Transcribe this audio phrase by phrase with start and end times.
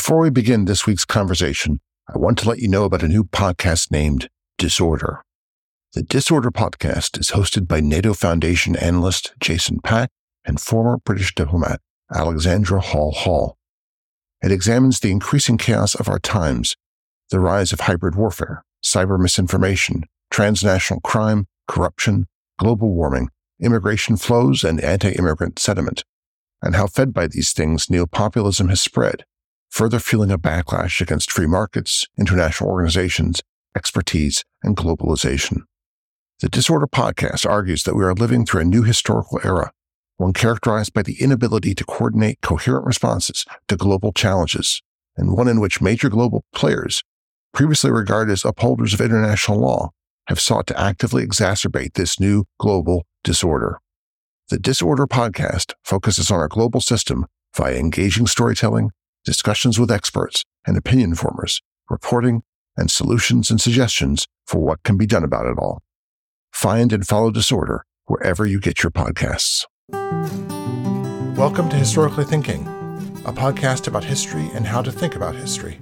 [0.00, 3.22] Before we begin this week's conversation, I want to let you know about a new
[3.22, 5.22] podcast named Disorder.
[5.92, 10.08] The Disorder podcast is hosted by NATO Foundation analyst Jason Pack
[10.42, 13.58] and former British diplomat Alexandra Hall Hall.
[14.42, 16.76] It examines the increasing chaos of our times,
[17.28, 22.26] the rise of hybrid warfare, cyber misinformation, transnational crime, corruption,
[22.58, 23.28] global warming,
[23.60, 26.04] immigration flows, and anti immigrant sentiment,
[26.62, 29.26] and how fed by these things neopopulism has spread,
[29.70, 33.40] further fueling a backlash against free markets, international organizations,
[33.76, 35.62] expertise, and globalization.
[36.40, 39.72] The Disorder podcast argues that we are living through a new historical era,
[40.16, 44.82] one characterized by the inability to coordinate coherent responses to global challenges,
[45.16, 47.02] and one in which major global players,
[47.52, 49.90] previously regarded as upholders of international law,
[50.26, 53.78] have sought to actively exacerbate this new global disorder.
[54.48, 58.90] The Disorder podcast focuses on our global system via engaging storytelling,
[59.24, 62.42] discussions with experts and opinion formers, reporting,
[62.76, 65.82] and solutions and suggestions for what can be done about it all.
[66.52, 69.64] Find and follow Disorder wherever you get your podcasts.
[71.36, 72.66] Welcome to Historically Thinking,
[73.24, 75.78] a podcast about history and how to think about history.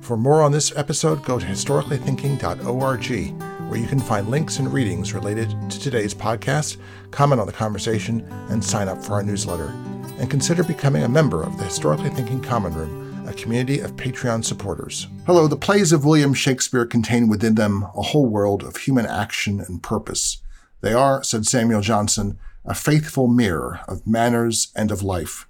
[0.00, 5.12] For more on this episode, go to historicallythinking.org, where you can find links and readings
[5.12, 6.76] related to today's podcast,
[7.10, 9.74] comment on the conversation, and sign up for our newsletter.
[10.18, 14.44] And consider becoming a member of the Historically Thinking Common Room, a community of Patreon
[14.44, 15.08] supporters.
[15.26, 19.60] Hello, the plays of William Shakespeare contain within them a whole world of human action
[19.60, 20.42] and purpose.
[20.80, 25.46] They are, said Samuel Johnson, a faithful mirror of manners and of life.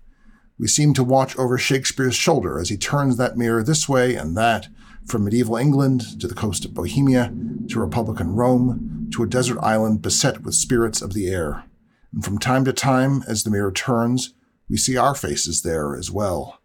[0.58, 4.36] We seem to watch over Shakespeare's shoulder as he turns that mirror this way and
[4.36, 4.68] that,
[5.06, 7.32] from medieval England to the coast of Bohemia,
[7.68, 11.64] to Republican Rome, to a desert island beset with spirits of the air.
[12.12, 14.34] And from time to time, as the mirror turns,
[14.68, 16.60] we see our faces there as well.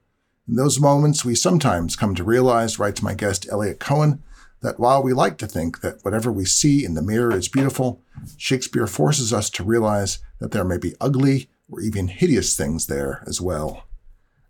[0.47, 4.23] In those moments, we sometimes come to realize, writes my guest Eliot Cohen,
[4.61, 8.01] that while we like to think that whatever we see in the mirror is beautiful,
[8.37, 13.23] Shakespeare forces us to realize that there may be ugly or even hideous things there
[13.25, 13.85] as well.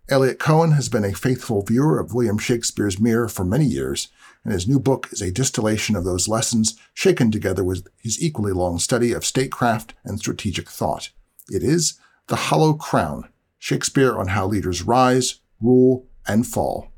[0.10, 4.10] Eliot Cohen has been a faithful viewer of William Shakespeare's Mirror for many years,
[4.44, 8.52] and his new book is a distillation of those lessons shaken together with his equally
[8.52, 11.12] long study of statecraft and strategic thought.
[11.50, 13.30] It is The Hollow Crown
[13.62, 16.92] Shakespeare on How Leaders Rise, Rule, and Fall.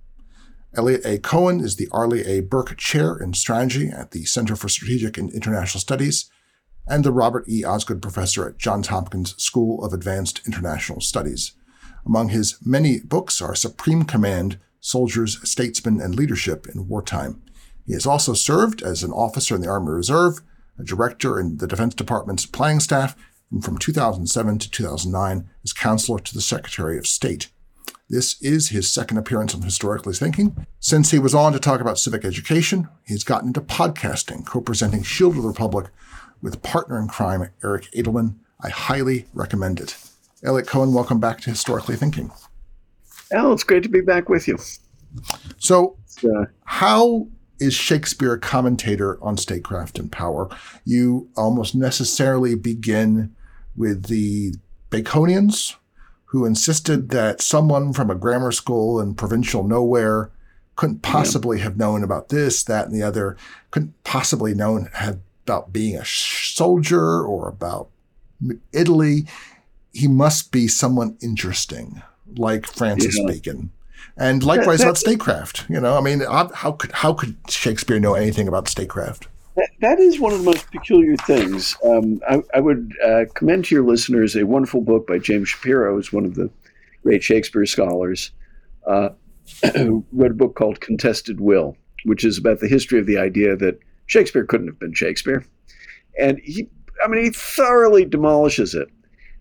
[0.73, 1.17] Eliot A.
[1.17, 2.39] Cohen is the Arleigh A.
[2.39, 6.31] Burke Chair in Strategy at the Center for Strategic and International Studies
[6.87, 7.65] and the Robert E.
[7.65, 11.51] Osgood Professor at Johns Hopkins School of Advanced International Studies.
[12.05, 17.43] Among his many books are Supreme Command, Soldiers, Statesmen, and Leadership in Wartime.
[17.85, 20.39] He has also served as an officer in the Army Reserve,
[20.79, 23.17] a director in the Defense Department's planning staff,
[23.53, 27.49] and from 2007 to 2009 as counselor to the Secretary of State.
[28.09, 30.65] This is his second appearance on Historically Thinking.
[30.79, 35.37] Since he was on to talk about civic education, he's gotten into podcasting, co-presenting Shield
[35.37, 35.87] of the Republic
[36.41, 38.35] with partner in crime Eric Edelman.
[38.61, 39.95] I highly recommend it.
[40.43, 42.31] Eliot Cohen, welcome back to Historically Thinking.
[43.31, 44.57] Al, it's great to be back with you.
[45.57, 47.27] So, uh, how
[47.59, 50.49] is Shakespeare a commentator on statecraft and power?
[50.83, 53.33] You almost necessarily begin
[53.75, 54.55] with the
[54.89, 55.75] Baconians,
[56.25, 60.31] who insisted that someone from a grammar school in provincial nowhere
[60.75, 61.65] couldn't possibly yeah.
[61.65, 63.37] have known about this, that, and the other,
[63.69, 67.89] couldn't possibly known have about being a soldier or about
[68.71, 69.25] Italy.
[69.91, 72.01] He must be someone interesting,
[72.35, 73.27] like Francis yeah.
[73.27, 73.71] Bacon.
[74.17, 75.65] And likewise about statecraft.
[75.69, 79.27] You know, I mean, how could how could Shakespeare know anything about statecraft?
[79.55, 81.77] That, that is one of the most peculiar things.
[81.85, 85.95] Um, I, I, would uh, commend to your listeners a wonderful book by James Shapiro,
[85.95, 86.49] who's one of the
[87.03, 88.31] great Shakespeare scholars,
[88.87, 89.09] uh,
[89.75, 93.55] who wrote a book called Contested Will, which is about the history of the idea
[93.55, 93.77] that
[94.07, 95.45] Shakespeare couldn't have been Shakespeare.
[96.19, 96.67] And he,
[97.03, 98.87] I mean, he thoroughly demolishes it.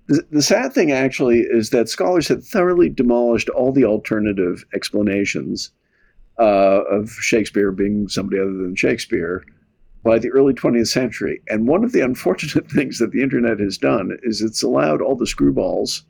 [0.08, 5.70] The, the sad thing actually is that scholars had thoroughly demolished all the alternative explanations
[6.38, 9.44] uh, of Shakespeare being somebody other than Shakespeare
[10.02, 11.40] by the early 20th century.
[11.48, 15.16] And one of the unfortunate things that the internet has done is it's allowed all
[15.16, 16.02] the screwballs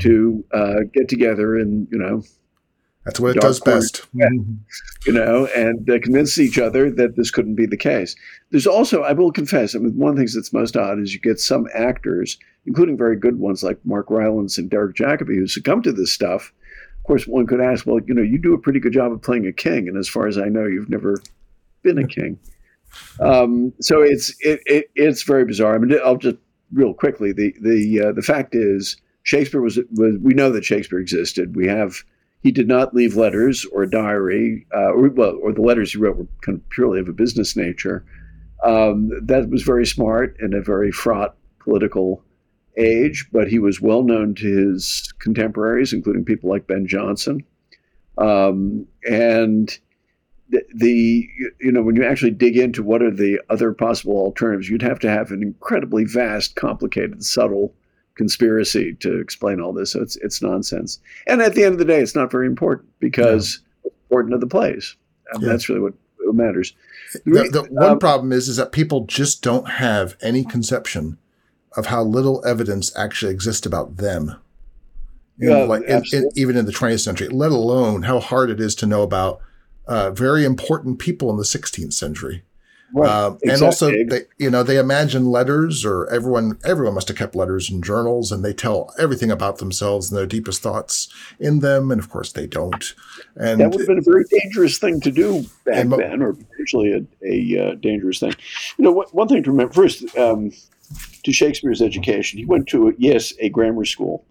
[0.00, 2.22] to uh, get together and, you know,
[3.04, 4.06] that's what it does best.
[4.14, 8.14] you know, and uh, convince each other that this couldn't be the case.
[8.50, 11.12] There's also, I will confess, I mean, one of the things that's most odd is
[11.12, 15.48] you get some actors, including very good ones like Mark Rylance and Derek Jacobi, who
[15.48, 16.52] succumb to this stuff.
[16.98, 19.20] Of course, one could ask, well, you know, you do a pretty good job of
[19.20, 21.20] playing a king, and as far as I know, you've never
[21.82, 22.38] been a king.
[23.20, 25.74] Um, so it's it, it, it's very bizarre.
[25.74, 26.36] I mean, I'll just
[26.72, 27.32] real quickly.
[27.32, 31.56] The the uh, the fact is, Shakespeare was was we know that Shakespeare existed.
[31.56, 32.04] We have
[32.42, 35.98] he did not leave letters or a diary, uh, or, well, or the letters he
[35.98, 38.04] wrote were kind of purely of a business nature.
[38.64, 42.22] Um, that was very smart in a very fraught political
[42.76, 47.44] age, but he was well known to his contemporaries, including people like Ben Jonson.
[48.18, 49.78] Um, and
[50.52, 51.28] the, the,
[51.60, 55.00] you know when you actually dig into what are the other possible alternatives, you'd have
[55.00, 57.74] to have an incredibly vast, complicated, subtle
[58.14, 59.92] conspiracy to explain all this.
[59.92, 61.00] So it's it's nonsense.
[61.26, 63.90] And at the end of the day, it's not very important because yeah.
[64.10, 64.94] important to the plays.
[65.40, 65.48] Yeah.
[65.48, 66.74] That's really what, what matters.
[67.24, 71.16] The, the one um, problem is is that people just don't have any conception
[71.78, 74.36] of how little evidence actually exists about them.
[75.38, 78.60] You know, like in, in, even in the 20th century, let alone how hard it
[78.60, 79.40] is to know about
[79.86, 82.42] uh, very important people in the 16th century.
[82.94, 83.08] Right.
[83.08, 83.50] Um, exactly.
[83.52, 87.70] And also, they, you know, they imagine letters, or everyone everyone must have kept letters
[87.70, 91.08] and journals, and they tell everything about themselves and their deepest thoughts
[91.40, 91.90] in them.
[91.90, 92.94] And of course, they don't.
[93.36, 96.34] And that would have been a very dangerous thing to do back mo- then, or
[96.34, 98.34] potentially a, a uh, dangerous thing.
[98.76, 100.52] You know, one thing to remember first um,
[101.22, 104.26] to Shakespeare's education, he went to yes a grammar school.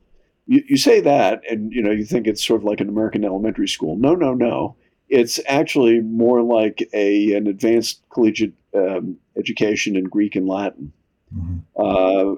[0.46, 3.26] You, you say that, and you know, you think it's sort of like an American
[3.26, 3.98] elementary school.
[3.98, 4.76] No, no, no
[5.12, 10.92] it's actually more like a an advanced collegiate um, education in Greek and Latin.
[11.36, 11.58] Mm-hmm.
[11.76, 12.36] Uh,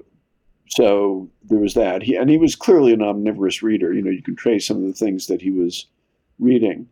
[0.67, 2.01] so there was that.
[2.01, 3.93] He and he was clearly an omnivorous reader.
[3.93, 5.85] You know, you can trace some of the things that he was
[6.39, 6.87] reading.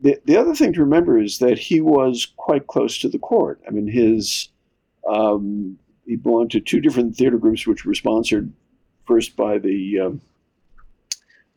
[0.00, 3.60] The, the other thing to remember is that he was quite close to the court.
[3.66, 4.48] I mean, his
[5.10, 8.52] um, he belonged to two different theater groups, which were sponsored
[9.04, 10.20] first by the um,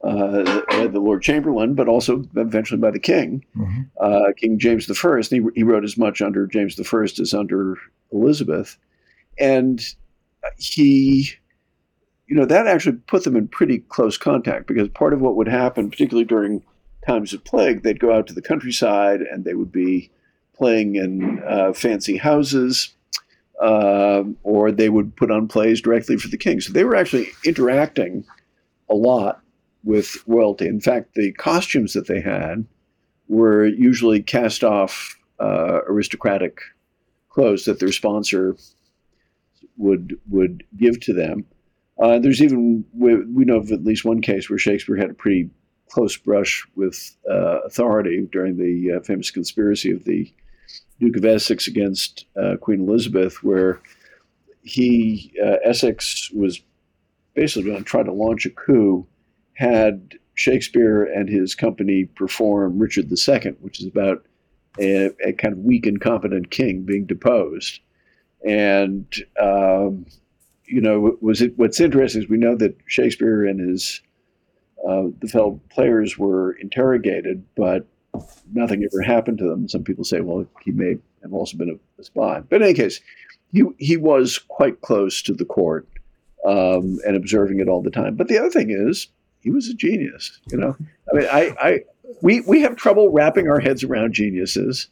[0.04, 3.82] uh, the Lord Chamberlain, but also eventually by the King, mm-hmm.
[4.00, 5.22] uh, King James I.
[5.30, 7.78] He, he wrote as much under James I as under
[8.12, 8.78] Elizabeth.
[9.40, 9.84] And
[10.58, 11.30] he,
[12.28, 15.48] you know, that actually put them in pretty close contact because part of what would
[15.48, 16.64] happen, particularly during
[17.06, 20.12] times of plague, they'd go out to the countryside and they would be
[20.56, 22.94] playing in uh, fancy houses.
[23.62, 26.60] Uh, or they would put on plays directly for the king.
[26.60, 28.26] So they were actually interacting
[28.90, 29.41] a lot
[29.84, 30.68] with royalty.
[30.68, 32.66] In fact, the costumes that they had
[33.28, 36.60] were usually cast off uh, aristocratic
[37.30, 38.56] clothes that their sponsor
[39.78, 41.46] would would give to them.
[42.02, 45.16] Uh, there's even we, we, know of at least one case where Shakespeare had a
[45.16, 45.50] pretty
[45.90, 50.32] close brush with uh, authority during the uh, famous conspiracy of the
[51.00, 53.82] Duke of Essex against uh, Queen Elizabeth, where
[54.64, 56.62] he uh, Essex was
[57.34, 59.08] basically going to try to launch a coup
[59.62, 64.26] had Shakespeare and his company perform Richard II, which is about
[64.80, 67.80] a, a kind of weak, and incompetent king being deposed.
[68.48, 69.06] And,
[69.40, 70.08] um,
[70.66, 74.02] you know, was it, what's interesting is we know that Shakespeare and his
[74.88, 77.86] uh, the fellow players were interrogated, but
[78.52, 79.70] nothing ever happened to them.
[79.70, 82.42] Some people say, well, he may have also been a, a spy.
[82.50, 83.00] But in any case,
[83.54, 85.88] he, he was quite close to the court
[86.48, 88.16] um, and observing it all the time.
[88.16, 89.08] But the other thing is,
[89.42, 90.40] he was a genius.
[90.52, 90.76] You know,
[91.12, 91.80] I mean, I, I,
[92.22, 94.88] we we have trouble wrapping our heads around geniuses,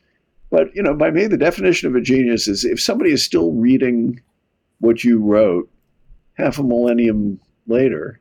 [0.49, 3.51] but you know, by me, the definition of a genius is if somebody is still
[3.51, 4.21] reading
[4.79, 5.69] what you wrote
[6.33, 8.19] half a millennium later,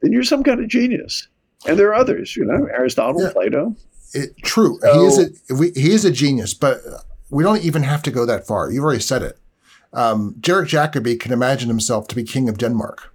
[0.00, 1.28] then you're some kind of genius.
[1.66, 3.32] And there are others, you know, Aristotle, yeah.
[3.32, 3.74] Plato.
[4.14, 6.80] It, true, so, he is a we, he is a genius, but
[7.30, 8.70] we don't even have to go that far.
[8.70, 9.38] You've already said it.
[9.92, 13.12] Um, Derek Jacobi can imagine himself to be king of Denmark.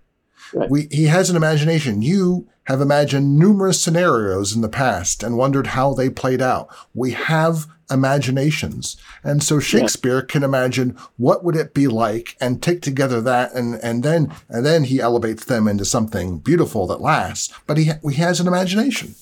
[0.53, 0.69] Right.
[0.69, 2.01] We, he has an imagination.
[2.01, 6.73] You have imagined numerous scenarios in the past and wondered how they played out.
[6.93, 8.95] We have imaginations.
[9.23, 10.25] And so Shakespeare yeah.
[10.27, 14.65] can imagine what would it be like and take together that and, and then, and
[14.65, 17.53] then he elevates them into something beautiful that lasts.
[17.67, 19.15] But he, he has an imagination.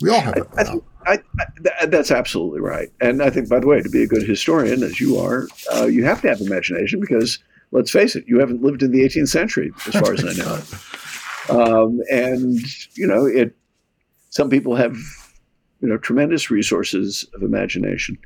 [0.00, 0.46] We all have it.
[0.56, 1.18] I, I,
[1.80, 2.90] I, that's absolutely right.
[3.00, 5.86] And I think, by the way, to be a good historian, as you are, uh,
[5.86, 7.38] you have to have imagination because
[7.70, 10.60] let's face it, you haven't lived in the 18th century, as far as I know.
[11.50, 12.58] Um, and
[12.94, 13.56] you know, it.
[14.28, 14.94] Some people have,
[15.80, 18.18] you know, tremendous resources of imagination.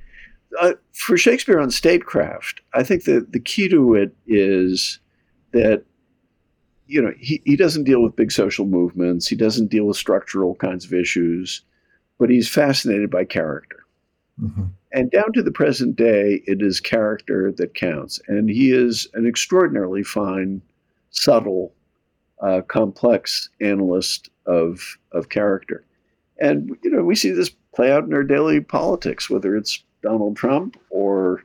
[0.60, 4.98] Uh, for Shakespeare on statecraft, I think that the key to it is
[5.52, 5.84] that
[6.92, 10.54] you know he, he doesn't deal with big social movements he doesn't deal with structural
[10.56, 11.62] kinds of issues
[12.18, 13.84] but he's fascinated by character
[14.40, 14.64] mm-hmm.
[14.92, 18.20] And down to the present day, it is character that counts.
[18.28, 20.60] And he is an extraordinarily fine,
[21.10, 21.72] subtle,
[22.42, 25.84] uh, complex analyst of, of character.
[26.38, 30.36] And, you know, we see this play out in our daily politics, whether it's Donald
[30.36, 31.42] Trump or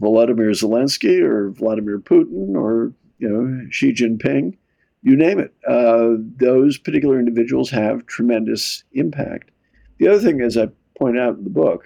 [0.00, 4.56] Volodymyr Zelensky or Vladimir Putin or, you know, Xi Jinping.
[5.02, 5.52] you name it.
[5.66, 9.50] Uh, those particular individuals have tremendous impact.
[9.98, 11.84] The other thing, as I point out in the book,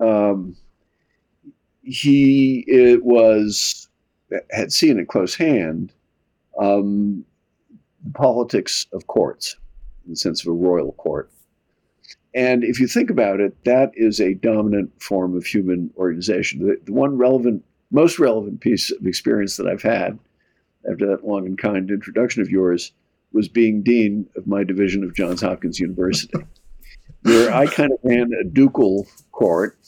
[0.00, 0.56] um,
[1.82, 3.88] he it was
[4.50, 5.92] had seen at close hand
[6.58, 7.24] um,
[8.04, 9.56] the politics of courts
[10.04, 11.30] in the sense of a royal court.
[12.34, 16.66] And if you think about it, that is a dominant form of human organization.
[16.66, 20.18] The, the one relevant, most relevant piece of experience that I've had
[20.90, 22.92] after that long and kind introduction of yours
[23.32, 26.38] was being dean of my division of Johns Hopkins University,
[27.22, 29.78] where I kind of ran a ducal court,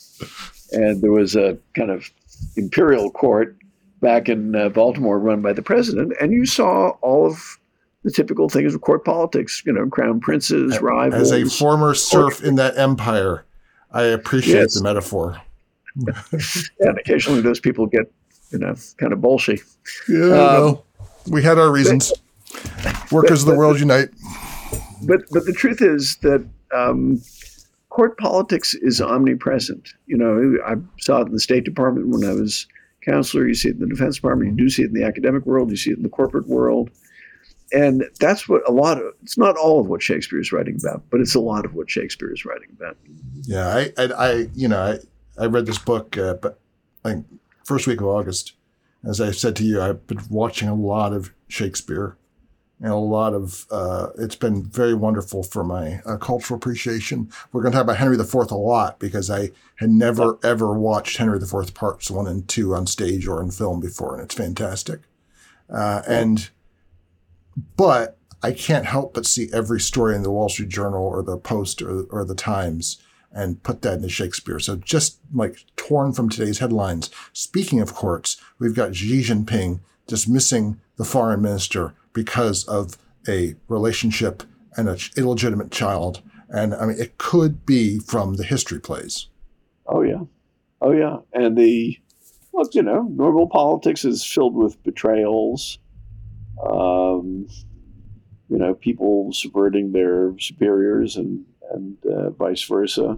[0.71, 2.09] and there was a kind of
[2.55, 3.57] imperial court
[4.01, 7.59] back in uh, Baltimore run by the president, and you saw all of
[8.03, 11.31] the typical things of court politics, you know, crown princes, rivals.
[11.31, 13.45] As a former serf in that empire,
[13.91, 14.73] I appreciate yes.
[14.75, 15.39] the metaphor.
[15.95, 18.11] and occasionally those people get,
[18.49, 19.61] you know, kind of bullshit.
[20.07, 20.85] Yeah, um, well,
[21.27, 22.11] we had our reasons.
[22.83, 24.09] But, Workers but, of the world unite.
[25.03, 27.21] But but the truth is that um,
[27.89, 29.89] court politics is omnipresent.
[30.05, 32.67] You know, I saw it in the State Department when I was
[33.05, 33.47] counselor.
[33.47, 34.51] You see it in the Defense Department.
[34.51, 35.71] You do see it in the academic world.
[35.71, 36.91] You see it in the corporate world
[37.71, 41.03] and that's what a lot of it's not all of what Shakespeare is writing about,
[41.09, 42.97] but it's a lot of what Shakespeare is writing about.
[43.43, 46.59] Yeah, I, I, I you know, I, I read this book, uh, but
[47.03, 47.17] like
[47.65, 48.53] first week of August.
[49.03, 52.17] As I said to you, I've been watching a lot of Shakespeare,
[52.81, 57.31] and a lot of uh, it's been very wonderful for my uh, cultural appreciation.
[57.51, 61.17] We're going to talk about Henry IV a lot because I had never ever watched
[61.17, 65.01] Henry IV parts one and two on stage or in film before, and it's fantastic.
[65.69, 66.49] Uh, and
[67.77, 71.37] but I can't help but see every story in the Wall Street Journal or the
[71.37, 72.99] Post or, or the Times
[73.31, 74.59] and put that into Shakespeare.
[74.59, 77.09] So just like torn from today's headlines.
[77.31, 84.43] Speaking of courts, we've got Xi Jinping dismissing the foreign minister because of a relationship
[84.77, 86.21] and an illegitimate child.
[86.49, 89.27] And I mean, it could be from the history plays.
[89.87, 90.21] Oh, yeah.
[90.81, 91.17] Oh, yeah.
[91.33, 91.97] And the,
[92.53, 95.77] look, you know, normal politics is filled with betrayals
[96.61, 97.47] um,
[98.49, 103.17] you know, people subverting their superiors and and uh, vice versa.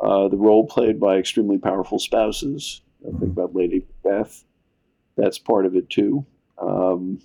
[0.00, 2.82] Uh, the role played by extremely powerful spouses.
[3.06, 4.44] I think about Lady Beth.
[5.16, 6.26] That's part of it too.
[6.58, 7.20] Um,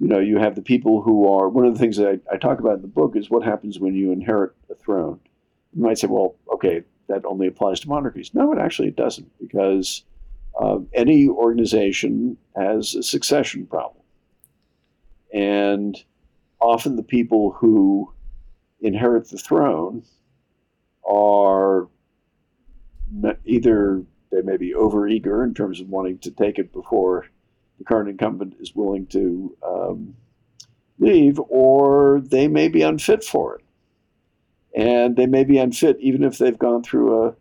[0.00, 1.48] you know, you have the people who are.
[1.48, 3.78] One of the things that I, I, talk about in the book is what happens
[3.78, 5.20] when you inherit a throne.
[5.74, 8.32] You might say, well, okay, that only applies to monarchies.
[8.32, 10.04] No, it actually doesn't, because
[10.58, 14.02] uh, any organization has a succession problem.
[15.34, 16.02] And
[16.60, 18.10] often the people who
[18.80, 20.02] inherit the throne
[21.04, 21.88] are
[23.44, 24.02] either
[24.32, 27.26] they may be overeager in terms of wanting to take it before
[27.80, 30.14] the current incumbent is willing to um,
[30.98, 33.64] leave, or they may be unfit for it.
[34.78, 37.34] And they may be unfit even if they've gone through a,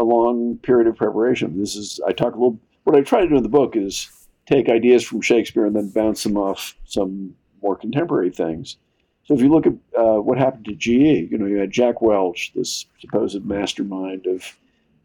[0.00, 1.58] a long period of preparation.
[1.58, 4.08] This is, I talk a little, what I try to do in the book is
[4.46, 8.76] take ideas from Shakespeare and then bounce them off some more contemporary things.
[9.24, 12.00] So if you look at uh, what happened to GE, you know, you had Jack
[12.00, 14.44] Welch, this supposed mastermind of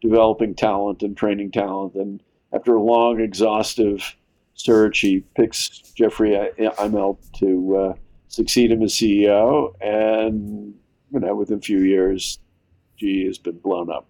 [0.00, 2.22] developing talent and training talent, and
[2.52, 4.14] after a long, exhaustive
[4.64, 7.94] search, he picks Jeffrey Immelt to uh,
[8.28, 10.74] succeed him as CEO, and
[11.12, 12.38] you know, within a few years,
[12.98, 14.06] GE has been blown up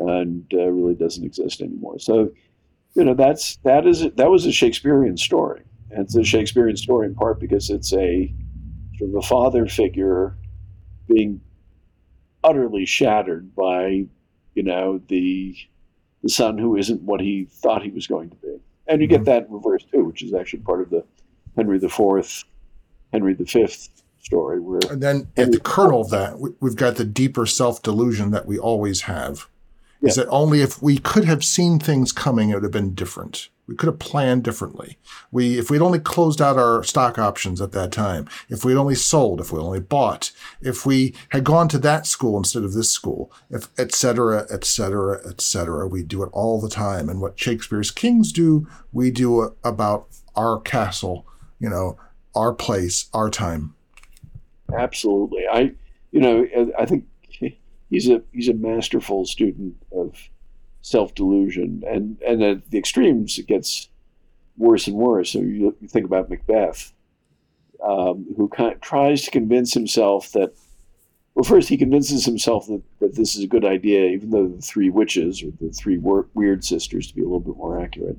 [0.00, 1.98] and uh, really doesn't exist anymore.
[1.98, 2.30] So
[2.94, 7.06] you know that's that is that was a Shakespearean story, and it's a Shakespearean story
[7.06, 8.34] in part because it's a
[8.98, 10.36] sort of a father figure
[11.08, 11.40] being
[12.42, 14.06] utterly shattered by
[14.54, 15.56] you know the
[16.22, 18.56] the son who isn't what he thought he was going to be,
[18.90, 19.16] and you mm-hmm.
[19.16, 21.04] get that in reverse too, which is actually part of the
[21.56, 22.44] Henry the Fourth,
[23.12, 24.60] Henry the Fifth story.
[24.60, 28.46] Where and then at the kernel of that, we've got the deeper self delusion that
[28.46, 29.48] we always have
[30.00, 30.08] yeah.
[30.08, 33.48] is that only if we could have seen things coming, it would have been different.
[33.70, 34.98] We could have planned differently.
[35.30, 38.96] We, if we'd only closed out our stock options at that time, if we'd only
[38.96, 42.90] sold, if we only bought, if we had gone to that school instead of this
[42.90, 47.08] school, if et cetera, et cetera, et cetera, we do it all the time.
[47.08, 51.24] And what Shakespeare's kings do, we do about our castle,
[51.60, 51.96] you know,
[52.34, 53.76] our place, our time.
[54.76, 55.44] Absolutely.
[55.46, 55.74] I,
[56.10, 56.44] you know,
[56.76, 57.04] I think
[57.88, 60.16] he's a he's a masterful student of
[60.82, 63.88] self delusion, and and at the extremes it gets
[64.56, 65.32] worse and worse.
[65.32, 66.92] So you, you think about Macbeth,
[67.82, 70.54] um, who kind of tries to convince himself that.
[71.34, 74.60] Well, first he convinces himself that, that this is a good idea, even though the
[74.60, 78.18] three witches or the three weird sisters, to be a little bit more accurate,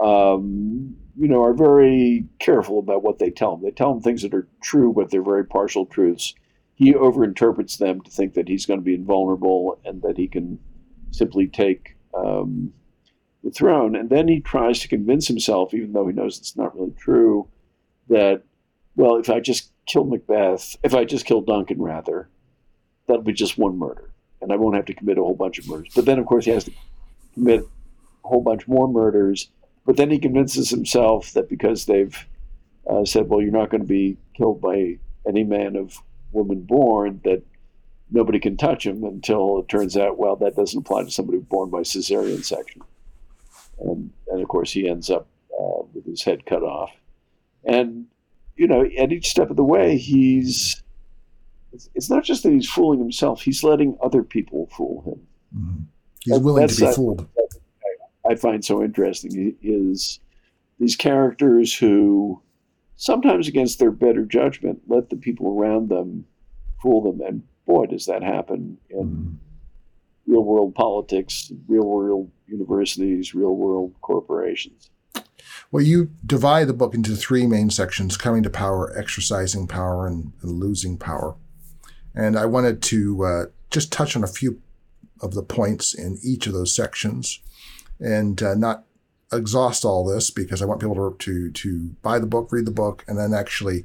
[0.00, 3.62] um, you know, are very careful about what they tell him.
[3.62, 6.32] They tell him things that are true, but they're very partial truths.
[6.76, 10.60] He overinterprets them to think that he's going to be invulnerable and that he can
[11.10, 12.72] simply take um,
[13.44, 13.96] the throne.
[13.96, 17.48] And then he tries to convince himself, even though he knows it's not really true,
[18.08, 18.42] that,
[18.96, 22.28] well, if I just kill Macbeth, if I just kill Duncan, rather,
[23.06, 24.10] that'll be just one murder.
[24.40, 25.92] And I won't have to commit a whole bunch of murders.
[25.94, 26.72] But then, of course, he has to
[27.34, 27.60] commit
[28.24, 29.48] a whole bunch more murders
[29.88, 32.14] but then he convinces himself that because they've
[32.90, 35.96] uh, said, well, you're not going to be killed by any man of
[36.30, 37.42] woman born, that
[38.10, 41.70] nobody can touch him until it turns out, well, that doesn't apply to somebody born
[41.70, 42.82] by cesarean section.
[43.80, 46.90] And, and of course, he ends up uh, with his head cut off.
[47.64, 48.06] And,
[48.56, 50.82] you know, at each step of the way, he's.
[51.72, 55.60] It's, it's not just that he's fooling himself, he's letting other people fool him.
[55.60, 55.82] Mm-hmm.
[56.20, 57.28] He's willing to be fooled.
[58.28, 60.20] I find so interesting is
[60.78, 62.42] these characters who
[62.96, 66.24] sometimes against their better judgment let the people around them
[66.82, 69.36] fool them and boy does that happen in mm.
[70.26, 74.90] real world politics real world universities real world corporations
[75.70, 80.32] well you divide the book into three main sections coming to power exercising power and,
[80.42, 81.36] and losing power
[82.14, 84.60] and i wanted to uh, just touch on a few
[85.20, 87.40] of the points in each of those sections
[88.00, 88.84] and uh, not
[89.32, 92.70] exhaust all this because I want people to, to to buy the book, read the
[92.70, 93.84] book, and then actually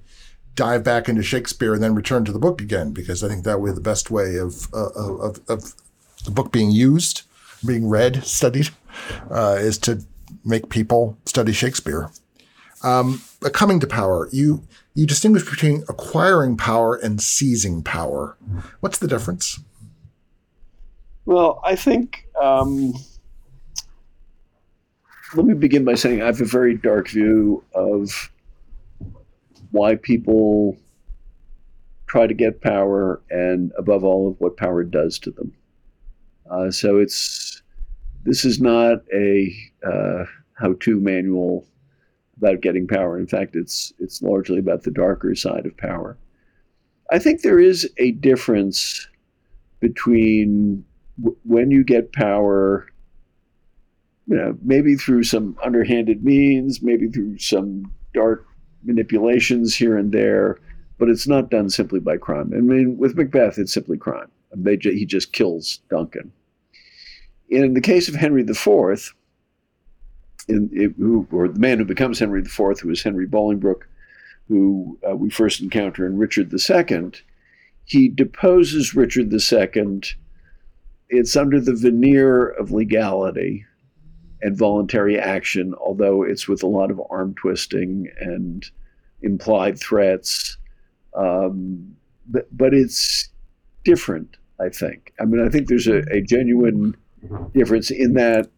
[0.56, 3.62] dive back into Shakespeare and then return to the book again because I think that
[3.62, 5.74] way the best way of uh, of, of
[6.26, 7.24] the book being used,
[7.66, 8.70] being read, studied,
[9.30, 10.04] uh, is to
[10.46, 12.10] make people study Shakespeare.
[12.84, 13.22] Um,
[13.54, 18.38] coming to power, you you distinguish between acquiring power and seizing power.
[18.80, 19.60] What's the difference?
[21.26, 22.28] Well, I think.
[22.42, 22.94] Um
[25.36, 28.32] let me begin by saying I have a very dark view of
[29.74, 30.78] why people
[32.06, 35.52] try to get power and, above all, of what power does to them.
[36.50, 37.62] Uh, so it's
[38.24, 39.54] this is not a
[39.86, 41.66] uh, how-to manual
[42.38, 43.18] about getting power.
[43.18, 46.18] In fact, it's it's largely about the darker side of power.
[47.12, 49.08] I think there is a difference
[49.80, 50.86] between
[51.20, 52.88] w- when you get power
[54.28, 58.46] you know, maybe through some underhanded means, maybe through some dark
[58.84, 60.60] manipulations here and there,
[60.98, 62.52] but it's not done simply by crime.
[62.56, 64.30] I mean, with Macbeth, it's simply crime.
[64.56, 66.32] They, he just kills Duncan.
[67.50, 69.14] In the case of Henry IV,
[70.48, 73.84] in, it, who, or the man who becomes Henry IV, who is Henry Bolingbroke,
[74.48, 77.12] who uh, we first encounter in Richard II,
[77.86, 80.02] he deposes Richard II.
[81.10, 83.66] It's under the veneer of legality
[84.44, 88.70] and voluntary action, although it's with a lot of arm twisting and
[89.22, 90.58] implied threats.
[91.16, 91.96] Um,
[92.28, 93.30] but, but it's
[93.84, 95.14] different, I think.
[95.20, 96.96] I mean, I think there's a, a genuine
[97.54, 98.50] difference in that.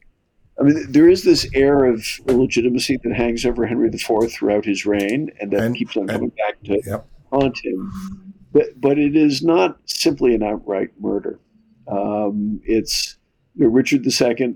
[0.60, 4.86] I mean, there is this air of illegitimacy that hangs over Henry IV throughout his
[4.86, 7.08] reign, and that and, keeps on coming and, back to yep.
[7.32, 8.34] haunt him.
[8.54, 11.39] But, but it is not simply an outright murder.
[11.89, 13.17] Um, it's
[13.56, 14.56] you know, Richard II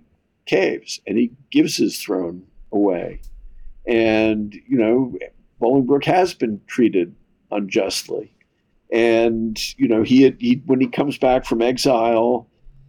[0.50, 3.22] caves and he gives his throne away.
[3.86, 5.16] And, you know,
[5.62, 7.16] Bolingbroke has been treated
[7.52, 8.34] unjustly.
[8.92, 12.48] And, you know, he, had, he when he comes back from exile,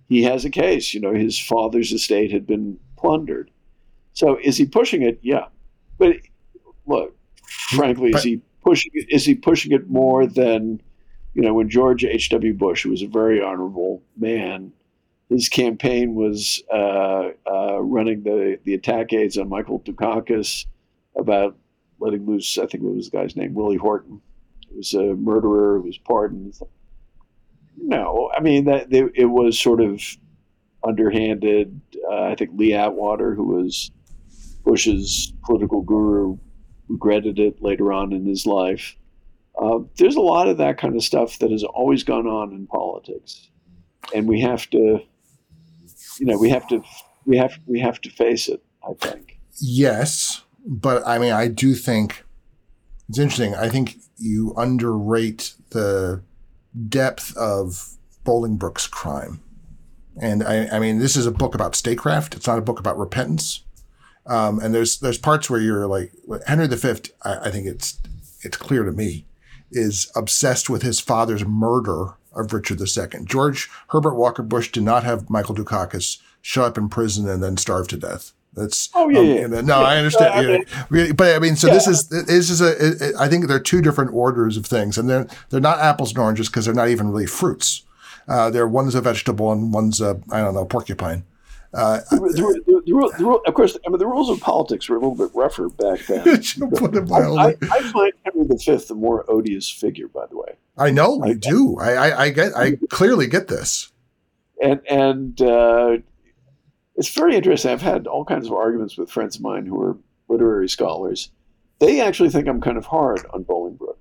[0.09, 0.95] he has a case.
[0.95, 3.51] You know, his father's estate had been plundered.
[4.15, 5.19] So is he pushing it?
[5.23, 5.47] Yeah.
[5.99, 6.17] But
[6.87, 7.15] look,
[7.77, 10.81] frankly, is he pushing it, is he pushing it more than,
[11.35, 12.55] you know, when George H.W.
[12.55, 14.73] Bush, who was a very honorable man,
[15.31, 20.67] his campaign was uh, uh, running the, the attack aids on Michael Dukakis
[21.17, 21.57] about
[22.01, 24.21] letting loose, I think it was the guy's name, Willie Horton.
[24.69, 26.59] He was a murderer who was pardoned.
[27.77, 30.03] No, I mean, that it, it was sort of
[30.87, 31.81] underhanded.
[32.11, 33.93] Uh, I think Lee Atwater, who was
[34.65, 36.39] Bush's political guru,
[36.89, 38.97] regretted it later on in his life.
[39.61, 42.67] Uh, there's a lot of that kind of stuff that has always gone on in
[42.67, 43.49] politics,
[44.15, 45.01] and we have to
[46.21, 46.83] you know, we have to
[47.25, 48.63] we have we have to face it.
[48.87, 49.39] I think.
[49.61, 52.25] Yes, but I mean, I do think
[53.09, 53.55] it's interesting.
[53.55, 56.23] I think you underrate the
[56.89, 59.41] depth of Bolingbroke's crime.
[60.21, 62.35] And I, I mean, this is a book about statecraft.
[62.35, 63.65] It's not a book about repentance.
[64.27, 66.13] Um, and there's there's parts where you're like
[66.47, 66.89] Henry V.
[67.23, 67.99] I, I think it's
[68.43, 69.27] it's clear to me
[69.73, 73.25] is obsessed with his father's murder of Richard II.
[73.25, 77.57] George Herbert Walker Bush did not have Michael Dukakis shut up in prison and then
[77.57, 78.33] starve to death.
[78.55, 79.61] That's oh yeah, um, yeah.
[79.61, 79.87] no, yeah.
[79.87, 80.67] I understand.
[80.73, 83.13] I mean, but I mean, so this is this is a.
[83.17, 86.19] I think there are two different orders of things, and they're they're not apples and
[86.19, 87.85] oranges because they're not even really fruits.
[88.27, 91.25] Uh, they're one's a vegetable and one's a I don't know porcupine.
[91.73, 94.89] Uh, the, the, the, the, rule- the, of course, I mean, the rules of politics
[94.89, 96.23] were a little bit rougher back then.
[96.27, 97.57] it I, I.
[97.71, 100.57] I find Henry V a more odious figure, by the way.
[100.81, 101.77] I know I- do.
[101.79, 102.57] I, I I get.
[102.57, 103.93] I clearly get this.
[104.63, 105.99] and and uh,
[106.97, 107.71] it's very interesting.
[107.71, 109.97] I've had all kinds of arguments with friends of mine who are
[110.29, 111.31] literary scholars.
[111.79, 113.97] They actually think I'm kind of hard on Bolingbroke.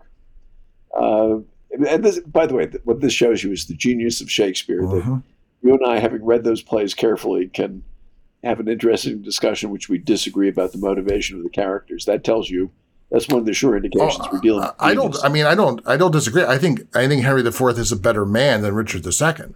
[0.94, 1.39] Uh,
[1.72, 4.82] and this, by the way, what this shows you is the genius of Shakespeare.
[4.82, 5.24] That Mhm.
[5.62, 7.84] you and I, having read those plays carefully, can
[8.44, 12.06] have an interesting discussion, which we disagree about the motivation of the characters.
[12.06, 12.72] That tells you
[13.12, 14.62] that's one of the sure indications Oh, we're dealing.
[14.62, 15.15] with I don't.
[15.24, 15.82] I mean, I don't.
[15.88, 16.43] I don't disagree.
[16.43, 16.82] I think.
[16.95, 19.56] I think Henry IV is a better man than Richard II.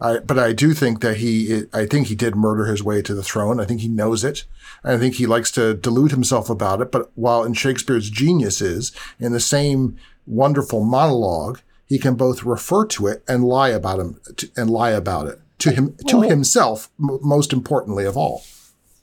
[0.00, 1.62] I, but I do think that he.
[1.72, 3.60] I think he did murder his way to the throne.
[3.60, 4.44] I think he knows it.
[4.84, 6.90] I think he likes to delude himself about it.
[6.90, 12.84] But while in Shakespeare's genius is in the same wonderful monologue, he can both refer
[12.86, 14.20] to it and lie about him
[14.56, 16.90] and lie about it to him to Well- himself.
[16.98, 18.42] Most importantly of all,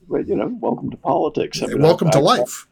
[0.09, 1.61] But you know, welcome to politics.
[1.63, 2.67] I mean, welcome I- to life.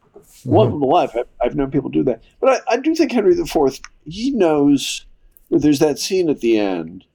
[0.46, 1.12] Welcome to life.
[1.16, 3.80] I've, I've known people do that, but I, I do think Henry IV.
[4.06, 5.06] He knows
[5.50, 7.06] that there's that scene at the end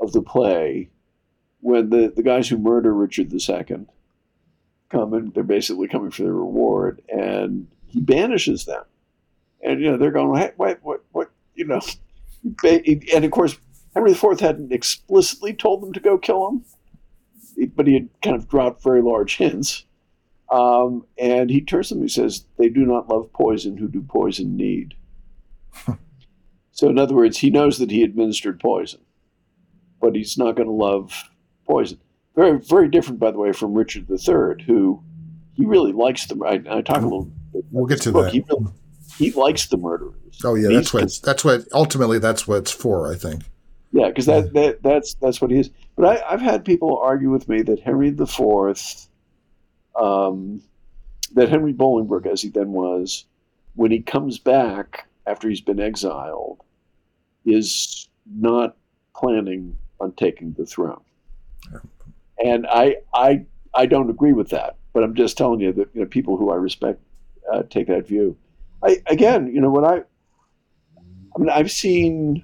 [0.00, 0.90] of the play
[1.60, 3.86] when the, the guys who murder Richard II
[4.88, 8.84] come and they're basically coming for their reward, and he banishes them,
[9.62, 11.80] and you know they're going, hey, what, what, what, you know,
[12.64, 13.56] and of course
[13.94, 16.64] Henry IV hadn't explicitly told them to go kill him,
[17.74, 19.84] but he had kind of dropped very large hints.
[20.50, 24.02] Um, and he turns to them and says, They do not love poison who do
[24.02, 24.94] poison need.
[26.72, 29.00] so, in other words, he knows that he administered poison,
[30.00, 31.30] but he's not going to love
[31.66, 31.98] poison.
[32.34, 35.02] Very, very different, by the way, from Richard III, who
[35.54, 36.42] he really likes the.
[36.44, 38.26] I, I talk a little bit We'll get to book.
[38.26, 38.32] that.
[38.32, 38.72] He, really,
[39.18, 40.14] he likes the murderers.
[40.44, 41.12] Oh yeah, that's what.
[41.22, 41.64] That's what.
[41.72, 43.12] Ultimately, that's what it's for.
[43.12, 43.42] I think.
[43.92, 45.70] Yeah, because that, that that's that's what he is.
[45.96, 49.08] But I, I've had people argue with me that Henry the Fourth,
[50.00, 50.62] um,
[51.34, 53.26] that Henry Bolingbroke, as he then was,
[53.74, 56.60] when he comes back after he's been exiled,
[57.44, 58.76] is not
[59.14, 61.00] planning on taking the throne.
[62.42, 64.76] And I I I don't agree with that.
[64.92, 67.00] But I'm just telling you that you know people who I respect
[67.52, 68.36] uh, take that view.
[68.82, 70.02] I again, you know what I.
[71.34, 72.42] I mean, I've seen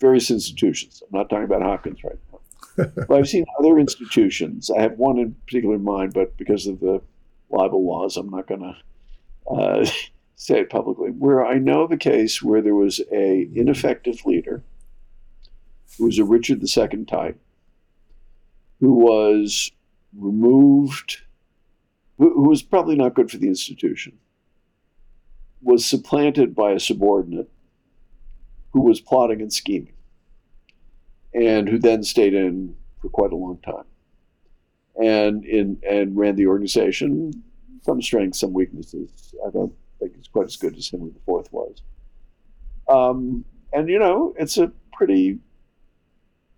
[0.00, 1.02] various institutions.
[1.02, 2.33] I'm not talking about Hopkins right now.
[2.76, 4.70] but I've seen other institutions.
[4.70, 7.00] I have one in particular in mind, but because of the
[7.50, 9.86] libel laws, I'm not going to uh,
[10.36, 11.10] say it publicly.
[11.10, 14.62] Where I know of a case where there was a ineffective leader
[15.98, 17.40] who was a Richard II type,
[18.80, 19.70] who was
[20.16, 21.22] removed,
[22.18, 24.18] who, who was probably not good for the institution,
[25.62, 27.50] was supplanted by a subordinate
[28.72, 29.94] who was plotting and scheming,
[31.34, 33.84] and who then stayed in for quite a long time,
[34.96, 37.32] and in and ran the organization.
[37.82, 39.34] Some strengths, some weaknesses.
[39.46, 41.82] I don't think it's quite as good as Henry IV was.
[42.88, 45.38] Um, and you know, it's a pretty,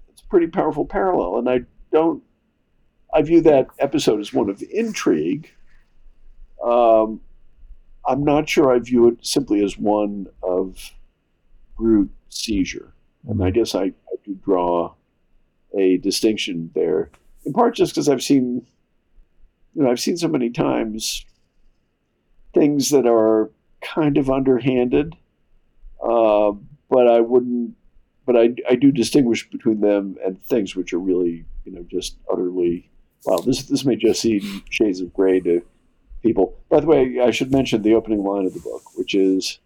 [0.08, 1.38] it's a pretty powerful parallel.
[1.38, 1.60] And I
[1.92, 2.22] don't,
[3.12, 5.50] I view that episode as one of intrigue.
[6.62, 7.20] Um,
[8.06, 10.92] I'm not sure I view it simply as one of
[11.76, 12.92] brute seizure.
[13.26, 14.94] And I guess I, I do draw
[15.76, 17.10] a distinction there,
[17.44, 18.66] in part just because I've seen,
[19.74, 21.24] you know, I've seen so many times
[22.54, 23.50] things that are
[23.82, 25.14] kind of underhanded,
[26.02, 26.52] uh,
[26.88, 27.74] but I wouldn't,
[28.24, 32.16] but I, I do distinguish between them and things which are really, you know, just
[32.30, 32.88] utterly,
[33.24, 35.62] wow, this, this may just seem shades of gray to
[36.22, 36.56] people.
[36.70, 39.58] By the way, I should mention the opening line of the book, which is,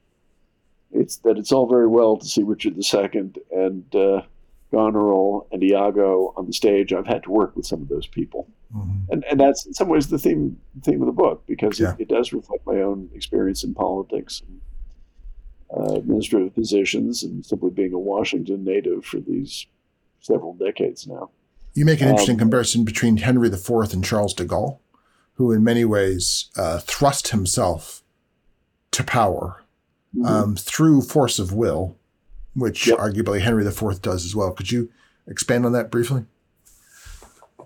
[0.92, 4.22] it's that it's all very well to see Richard II and uh,
[4.72, 6.92] Goneril and Iago on the stage.
[6.92, 9.08] I've had to work with some of those people, Mhm.
[9.10, 11.94] and and that's in some ways the theme theme of the book because Yeah.
[11.94, 14.60] it, it does reflect my own experience in politics and
[15.76, 19.66] uh, administrative positions, and simply being a Washington native for these
[20.20, 21.30] several decades now.
[21.74, 24.78] You make an interesting Um, comparison between Henry IV and Charles de Gaulle,
[25.34, 28.02] who in many ways uh, thrust himself
[28.90, 29.59] to power
[30.24, 31.96] um, through force of will,
[32.54, 32.98] which Yep.
[32.98, 34.52] arguably Henry IV does as well.
[34.52, 34.90] Could you
[35.26, 36.24] expand on that briefly?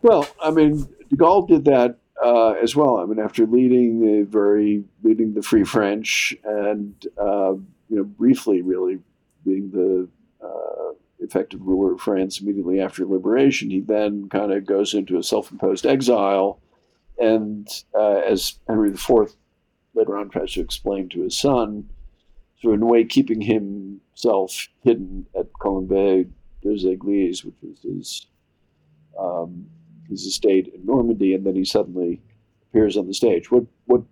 [0.02, 2.98] Well, I mean, de Gaulle did that uh, as well.
[2.98, 7.54] I mean, after leading the very leading the Free French and uh,
[7.88, 8.98] you know briefly, really
[9.44, 10.08] being the
[10.44, 15.22] uh, effective ruler of France immediately after liberation, he then kind of goes into a
[15.22, 16.60] self-imposed exile
[17.18, 19.34] and uh, as Henry IV
[19.94, 21.88] later on tries to explain to his son,
[22.64, 26.26] so in a way keeping himself hidden at Colombey
[26.62, 28.26] des Églises, which was his
[29.18, 29.66] um,
[30.08, 32.20] his estate in Normandy, and then he suddenly
[32.62, 33.50] appears on the stage.
[33.50, 34.02] What what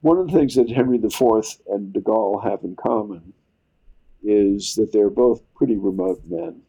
[0.00, 3.32] one of the things that Henry IV and de Gaulle have in common
[4.24, 6.60] is that they're both pretty remote men.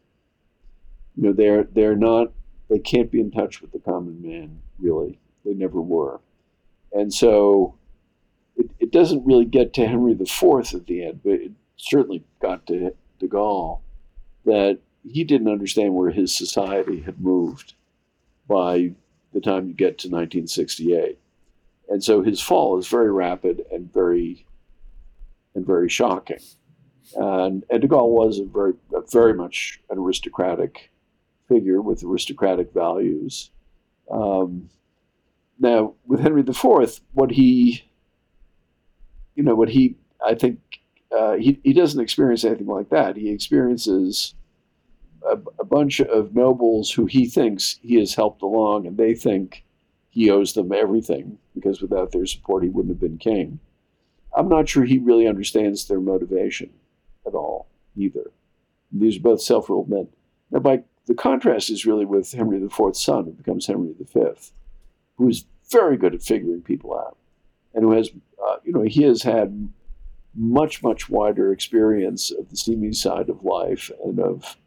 [1.16, 2.32] You know, they're they're not
[2.70, 5.20] they can't be in touch with the common man, really.
[5.44, 6.22] They never were.
[6.94, 7.79] And so
[8.60, 12.68] it, it doesn't really get to Henry IV at the end, but it certainly got
[12.68, 13.80] to de Gaulle
[14.46, 17.74] that he didn't understand where his society had moved
[18.48, 18.92] by
[19.34, 21.18] the time you get to 1968.
[21.88, 24.46] And so his fall is very rapid and very
[25.56, 26.40] and very shocking.
[27.16, 30.92] And, and de Gaulle was a very, a very much an aristocratic
[31.48, 33.50] figure with aristocratic values.
[34.12, 34.70] Um,
[35.60, 37.89] now, with Henry IV, what he,
[39.36, 40.60] you know, what he, I think,
[41.12, 43.16] uh, he, he doesn't experience anything like that.
[43.16, 44.36] He experiences
[45.28, 49.64] a, a, bunch of nobles who he thinks he has helped along, and they think
[50.10, 53.60] he owes them everything because without their support, he wouldn't have been king.
[54.36, 56.70] I'm not sure he really understands their motivation
[57.26, 58.32] at all either.
[58.92, 60.08] These are both self ruled men.
[60.52, 64.22] Now, by the contrast is really with Henry IV's son, who becomes Henry V,
[65.18, 67.18] who is very good at figuring people out,
[67.74, 68.10] and who has,
[68.44, 69.70] uh, you know, he has had
[70.36, 74.58] much, much wider experience of the seamy side of life and of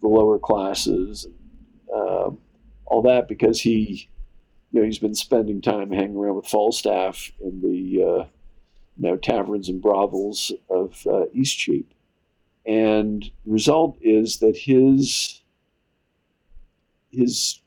[0.00, 1.26] the lower classes,
[1.94, 2.30] uh,
[2.86, 4.08] all that because he,
[4.72, 8.24] you know, he's been spending time hanging around with Falstaff in the, uh,
[8.96, 11.86] you know, taverns and brothels of uh, Eastcheap,
[12.66, 15.40] and the result is that his
[17.10, 17.60] his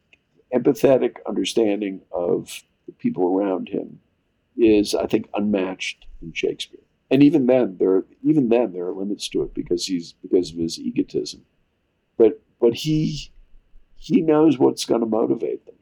[0.53, 3.99] empathetic understanding of the people around him
[4.57, 6.81] is, I think, unmatched in Shakespeare.
[7.09, 10.57] And even then, there even then there are limits to it because he's because of
[10.57, 11.45] his egotism.
[12.17, 13.31] But but he
[13.95, 15.75] he knows what's going to motivate them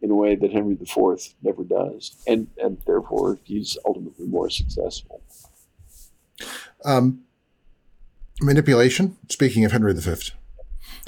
[0.00, 5.22] in a way that Henry IV never does, and and therefore he's ultimately more successful.
[6.84, 7.24] Um,
[8.40, 9.16] manipulation.
[9.28, 10.32] Speaking of Henry V,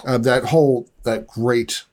[0.04, 1.84] uh, that whole that great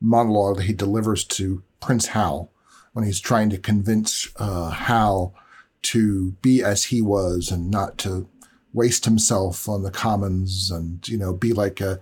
[0.00, 2.51] monologue that he delivers to Prince Hal
[2.92, 5.34] when he's trying to convince uh, Hal
[5.82, 8.28] to be as he was and not to
[8.72, 12.00] waste himself on the commons and you know be like a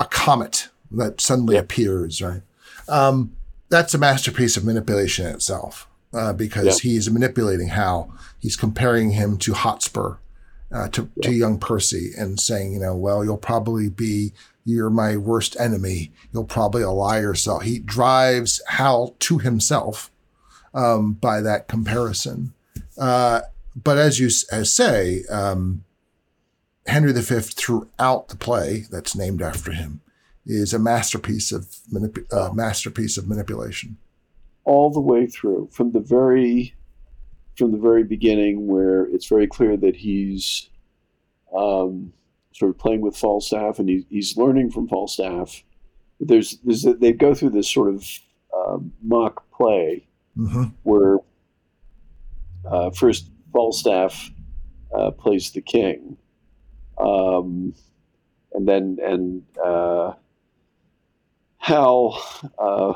[0.00, 1.60] a comet that suddenly yeah.
[1.60, 2.42] appears right
[2.88, 3.36] um,
[3.68, 6.90] that's a masterpiece of manipulation in itself uh, because yeah.
[6.90, 10.16] he's manipulating Hal he's comparing him to Hotspur
[10.72, 11.28] uh, to, yeah.
[11.28, 14.32] to young Percy and saying you know well you'll probably be
[14.64, 16.12] you're my worst enemy.
[16.32, 17.62] You'll probably ally yourself.
[17.62, 20.10] He drives Hal to himself
[20.74, 22.52] um, by that comparison.
[22.98, 23.42] Uh,
[23.76, 25.84] but as you as say, um,
[26.86, 30.00] Henry V throughout the play that's named after him
[30.46, 33.96] is a masterpiece of manip- uh, masterpiece of manipulation.
[34.64, 36.74] All the way through, from the very
[37.56, 40.70] from the very beginning, where it's very clear that he's
[41.56, 42.12] um,
[42.52, 45.62] sort of playing with Falstaff, and he, he's learning from Falstaff.
[46.20, 48.06] There's, there's they go through this sort of
[48.54, 50.06] um, mock play
[50.40, 50.64] mm-hmm.
[50.82, 51.18] where
[52.64, 54.30] uh, first Falstaff
[54.96, 56.16] uh, plays the king,
[56.98, 57.74] um,
[58.52, 60.14] and then and uh,
[61.58, 62.20] Hal
[62.58, 62.94] uh,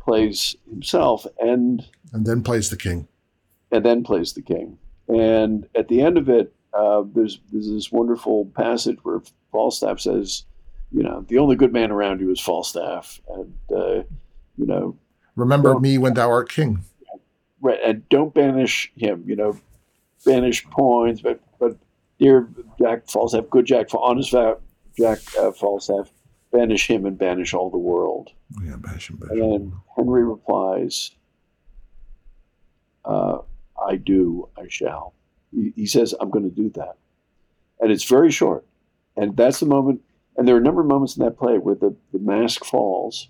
[0.00, 3.06] plays himself, and and then plays the king,
[3.70, 7.92] and then plays the king, and at the end of it, uh, there's there's this
[7.92, 9.20] wonderful passage where
[9.52, 10.44] Falstaff says,
[10.92, 14.02] you know, the only good man around you is Falstaff, and uh,
[14.56, 14.96] you know,
[15.40, 16.84] remember me when thou art king.
[17.60, 19.24] Right, and don't banish him.
[19.26, 19.58] You know,
[20.24, 21.76] banish Poins, but but
[22.18, 22.48] dear
[22.78, 24.30] Jack Falstaff, good Jack, for honest
[24.96, 26.10] Jack uh, Falstaff,
[26.52, 28.30] banish him and banish all the world.
[28.64, 29.16] Yeah, banish him.
[29.16, 31.10] Banish and then Henry replies,
[33.04, 33.38] uh,
[33.86, 35.14] "I do, I shall."
[35.52, 36.96] he, says, I'm going to do that.
[37.80, 38.66] And it's very short.
[39.16, 40.02] And that's the moment.
[40.36, 43.28] And there are a number of moments in that play where the, the mask falls.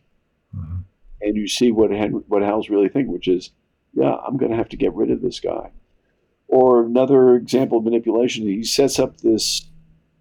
[1.20, 3.50] And you see what, Henry, what Hal's really thinking, which is,
[3.94, 5.70] yeah, I'm going to have to get rid of this guy.
[6.48, 9.66] Or another example of manipulation, he sets up this,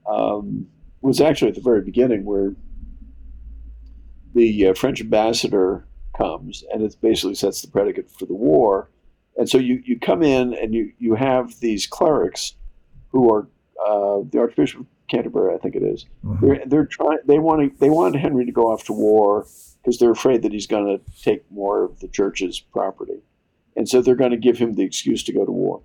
[0.07, 0.67] um,
[1.01, 2.53] was actually at the very beginning where
[4.35, 5.85] the uh, French ambassador
[6.17, 8.89] comes and it basically sets the predicate for the war
[9.39, 12.55] and so you, you come in and you, you have these clerics
[13.07, 13.47] who are
[13.83, 16.05] uh, the Archbishop of Canterbury, I think it is.
[16.25, 16.45] Mm-hmm.
[16.45, 17.19] They're, they're trying.
[17.25, 19.47] They want to, they want Henry to go off to war
[19.81, 23.21] because they're afraid that he's going to take more of the church's property.
[23.75, 25.81] And so they're going to give him the excuse to go to war.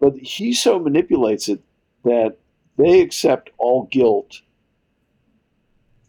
[0.00, 1.60] But he so manipulates it
[2.04, 2.38] that
[2.76, 4.40] they accept all guilt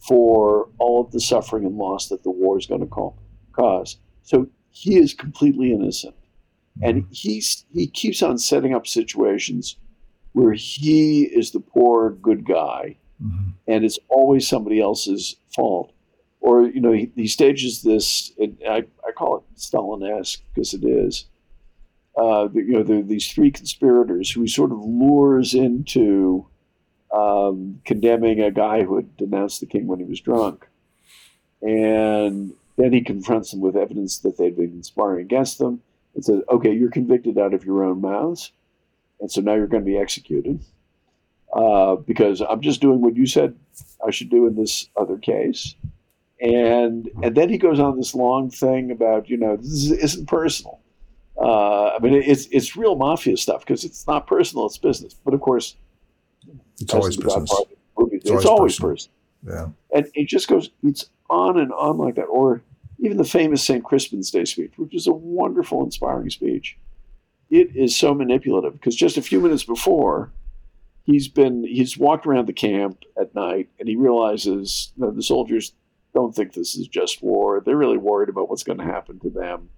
[0.07, 3.13] for all of the suffering and loss that the war is going to
[3.51, 3.97] cause.
[4.23, 6.15] So he is completely innocent.
[6.81, 9.75] And he's, he keeps on setting up situations
[10.31, 13.49] where he is the poor good guy mm-hmm.
[13.67, 15.91] and it's always somebody else's fault.
[16.49, 18.31] Or, you know, he, he stages this,
[18.67, 21.25] I, I call it Stalin-esque because it is.
[22.17, 26.47] Uh, you know, there are these three conspirators who he sort of lures into
[27.13, 30.67] um, condemning a guy who had denounced the king when he was drunk.
[31.62, 35.83] And then he confronts them with evidence that they'd been conspiring against them
[36.15, 38.53] and says, okay, you're convicted out of your own mouths.
[39.21, 40.62] And so now you're going to be executed
[41.53, 43.55] uh, because I'm just doing what you said
[44.03, 45.75] I should do in this other case.
[46.41, 50.80] And and then he goes on this long thing about you know this isn't personal.
[51.38, 55.13] Uh, I mean it's it's real mafia stuff because it's not personal, it's business.
[55.13, 55.75] But of course,
[56.80, 57.52] it's always business.
[58.12, 58.91] It's, it's, always, personal.
[58.91, 59.73] personal.
[59.91, 62.23] Yeah, and it just goes it's on and on like that.
[62.23, 62.63] Or
[62.99, 63.84] even the famous St.
[63.84, 66.78] Crispin's Day speech, which is a wonderful, inspiring speech.
[67.49, 70.32] It is so manipulative because just a few minutes before,
[71.04, 75.73] he's been he's walked around the camp at night and he realizes that the soldiers
[76.13, 77.62] don't think this is just war.
[77.63, 79.69] They're really worried about what's going to happen to them.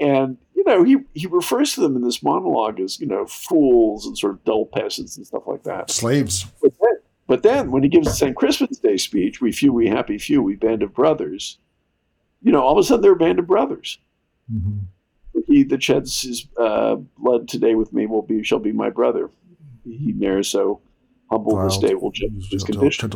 [0.00, 4.06] And, you know, he, he refers to them in this monologue as, you know, fools
[4.06, 5.90] and sort of dull peasants and stuff like that.
[5.90, 6.46] Slaves.
[6.62, 6.96] But then,
[7.26, 8.36] but then when he gives the St.
[8.36, 11.58] Crispin's Day speech, we few, we happy few, we band of brothers,
[12.42, 13.98] you know, all of a sudden they're a band of brothers.
[14.52, 14.78] Mm-hmm.
[15.46, 19.30] He that sheds his uh, blood today with me will be shall be my brother.
[19.84, 20.80] He ne'er so
[21.30, 21.64] humble wow.
[21.64, 23.10] this day will judge his condition.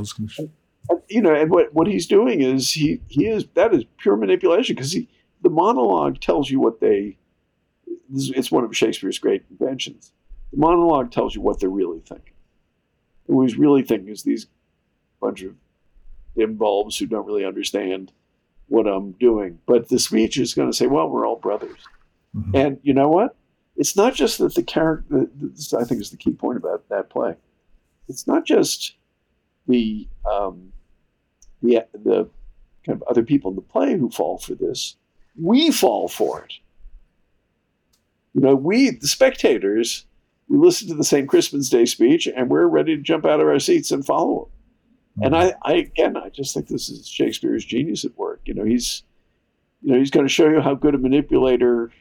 [1.09, 4.75] You know, and what, what he's doing is he he is that is pure manipulation
[4.75, 5.09] because he
[5.43, 7.19] the monologue tells you what they.
[8.15, 10.13] It's one of Shakespeare's great inventions.
[10.53, 12.35] The monologue tells you what they're really thinking.
[13.27, 14.47] And what he's really thinking is these
[15.21, 15.55] bunch of
[16.37, 18.13] dim bulbs who don't really understand
[18.69, 19.59] what I'm doing.
[19.67, 21.79] But the speech is going to say, well, we're all brothers.
[22.37, 22.57] Mm-hmm.
[22.57, 23.37] And you know what?
[23.77, 27.09] It's not just that the character, this I think is the key point about that
[27.09, 27.37] play.
[28.09, 28.95] It's not just
[29.67, 30.73] the, um,
[31.63, 32.29] the, the
[32.85, 34.97] kind of other people in the play who fall for this.
[35.41, 36.55] We fall for it.
[38.35, 40.07] You know, we, the spectators,
[40.49, 43.47] we listen to the same Crispin's Day speech and we're ready to jump out of
[43.47, 44.49] our seats and follow him.
[45.21, 48.41] And I, I again, I just think this is Shakespeare's genius at work.
[48.47, 49.03] You know, he's,
[49.83, 51.93] you know, he's going to show you how good a manipulator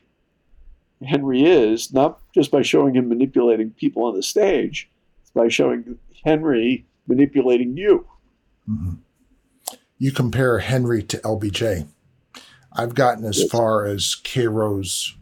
[1.06, 4.90] Henry is, not just by showing him manipulating people on the stage,
[5.22, 8.08] it's by showing Henry manipulating you.
[8.70, 8.94] Mm-hmm.
[10.02, 11.86] You compare Henry to LBJ.
[12.74, 15.16] I've gotten as far as Caro's,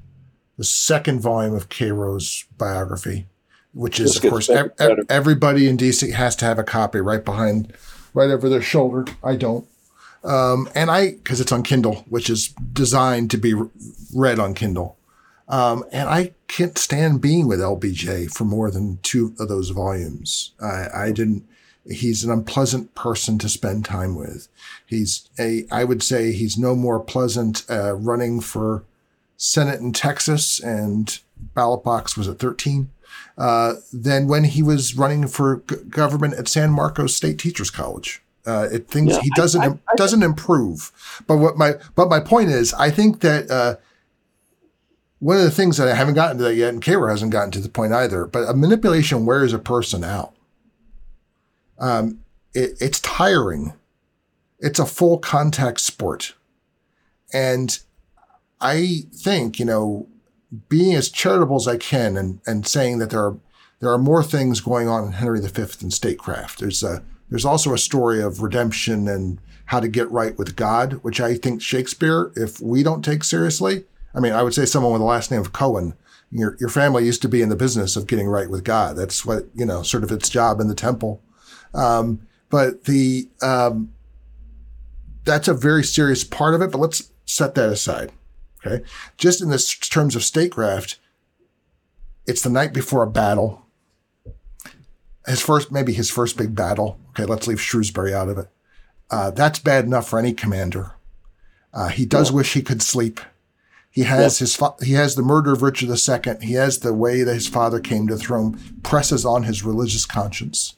[0.55, 3.27] the second volume of Caro's biography,
[3.73, 4.71] which is, of course, ev-
[5.09, 7.73] everybody in DC has to have a copy right behind,
[8.13, 9.03] right over their shoulder.
[9.21, 9.67] I don't.
[10.23, 13.53] Um, and I, because it's on Kindle, which is designed to be
[14.15, 14.97] read on Kindle.
[15.49, 20.53] Um, and I can't stand being with LBJ for more than two of those volumes.
[20.61, 21.45] I, I didn't,
[21.85, 24.47] he's an unpleasant person to spend time with.
[24.85, 28.83] He's a, I would say he's no more pleasant, uh, running for
[29.37, 31.19] Senate in Texas and
[31.53, 32.89] ballot box was at 13
[33.37, 38.21] uh, than when he was running for g- government at San Marcos State Teachers College.
[38.45, 40.91] Uh, it things yeah, he doesn't I, I, I, doesn't improve.
[41.27, 43.75] But what my but my point is, I think that uh,
[45.19, 47.51] one of the things that I haven't gotten to that yet, and Caro hasn't gotten
[47.51, 48.25] to the point either.
[48.25, 50.33] But a manipulation wears a person out.
[51.79, 52.21] Um,
[52.53, 53.73] it, it's tiring.
[54.59, 56.33] It's a full contact sport,
[57.33, 57.79] and
[58.59, 60.07] I think you know
[60.67, 63.37] being as charitable as I can and, and saying that there are
[63.79, 66.59] there are more things going on in Henry V than statecraft.
[66.59, 70.93] There's a there's also a story of redemption and how to get right with God,
[71.03, 74.93] which I think Shakespeare, if we don't take seriously, I mean, I would say someone
[74.93, 75.93] with the last name of Cohen,
[76.31, 78.97] your your family used to be in the business of getting right with God.
[78.97, 81.21] That's what you know, sort of its job in the temple.
[81.73, 83.93] Um, but the um,
[85.23, 86.71] that's a very serious part of it.
[86.71, 88.11] But let's set that aside.
[88.65, 88.83] Okay.
[89.17, 90.99] Just in this terms of statecraft,
[92.25, 93.65] it's the night before a battle.
[95.27, 96.99] His first, maybe his first big battle.
[97.11, 97.25] Okay.
[97.25, 98.47] Let's leave Shrewsbury out of it.
[99.11, 100.93] Uh, that's bad enough for any commander.
[101.73, 102.37] Uh, he does yeah.
[102.37, 103.19] wish he could sleep.
[103.91, 104.43] He has yeah.
[104.43, 106.35] his fa- he has the murder of Richard II.
[106.41, 110.05] He has the way that his father came to the throne presses on his religious
[110.05, 110.75] conscience.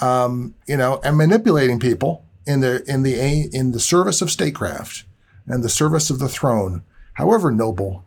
[0.00, 5.04] Um, you know, and manipulating people in the in the in the service of statecraft
[5.46, 6.82] and the service of the throne,
[7.14, 8.04] however noble,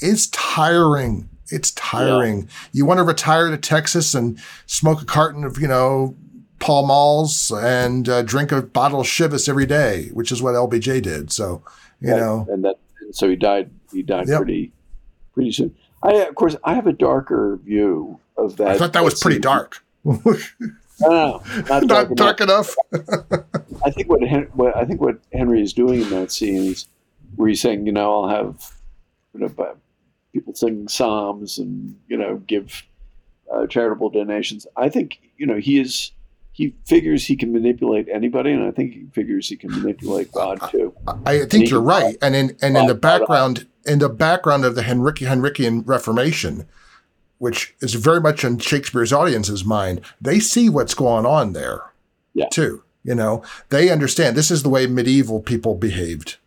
[0.00, 1.28] is tiring.
[1.50, 2.42] It's tiring.
[2.42, 2.48] Yeah.
[2.72, 6.16] You want to retire to Texas and smoke a carton of, you know,
[6.58, 11.02] Pall Malls and uh, drink a bottle of Chivas every day, which is what LBJ
[11.02, 11.30] did.
[11.30, 11.62] So,
[12.00, 12.20] you right.
[12.20, 12.78] know, and that
[13.12, 13.70] so he died.
[13.92, 14.38] He died yep.
[14.38, 14.72] pretty
[15.34, 15.74] pretty soon.
[16.02, 18.68] I of course I have a darker view of that.
[18.68, 19.84] I thought that was pretty dark.
[21.00, 22.74] no, no, not dark, not dark enough.
[23.84, 24.20] I think what,
[24.54, 26.86] what I think what Henry is doing in that scene is
[27.36, 28.72] where he's saying, you know, I'll have
[29.34, 29.76] you know,
[30.32, 32.82] people sing psalms and you know give
[33.52, 34.66] uh, charitable donations.
[34.76, 36.12] I think you know he is
[36.52, 40.60] he figures he can manipulate anybody, and I think he figures he can manipulate God
[40.70, 40.94] too.
[41.06, 44.74] I, I think you're right, and in and in the background, in the background of
[44.74, 46.66] the Henric, Henrician Reformation,
[47.38, 51.82] which is very much in Shakespeare's audience's mind, they see what's going on there,
[52.32, 52.48] yeah.
[52.50, 52.82] too.
[53.02, 56.38] You know, they understand this is the way medieval people behaved.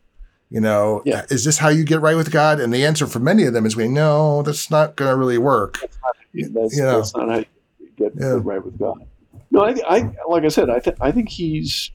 [0.50, 1.26] You know, yeah.
[1.30, 2.60] is this how you get right with God?
[2.60, 5.38] And the answer for many of them is, we no, that's not going to really
[5.38, 5.78] work.
[5.82, 6.16] That's not,
[6.54, 7.46] that's, you know, that's not how you
[7.98, 8.40] get, yeah.
[8.42, 9.06] right with God.
[9.52, 11.92] No, I, I like I said, I, th- I think he's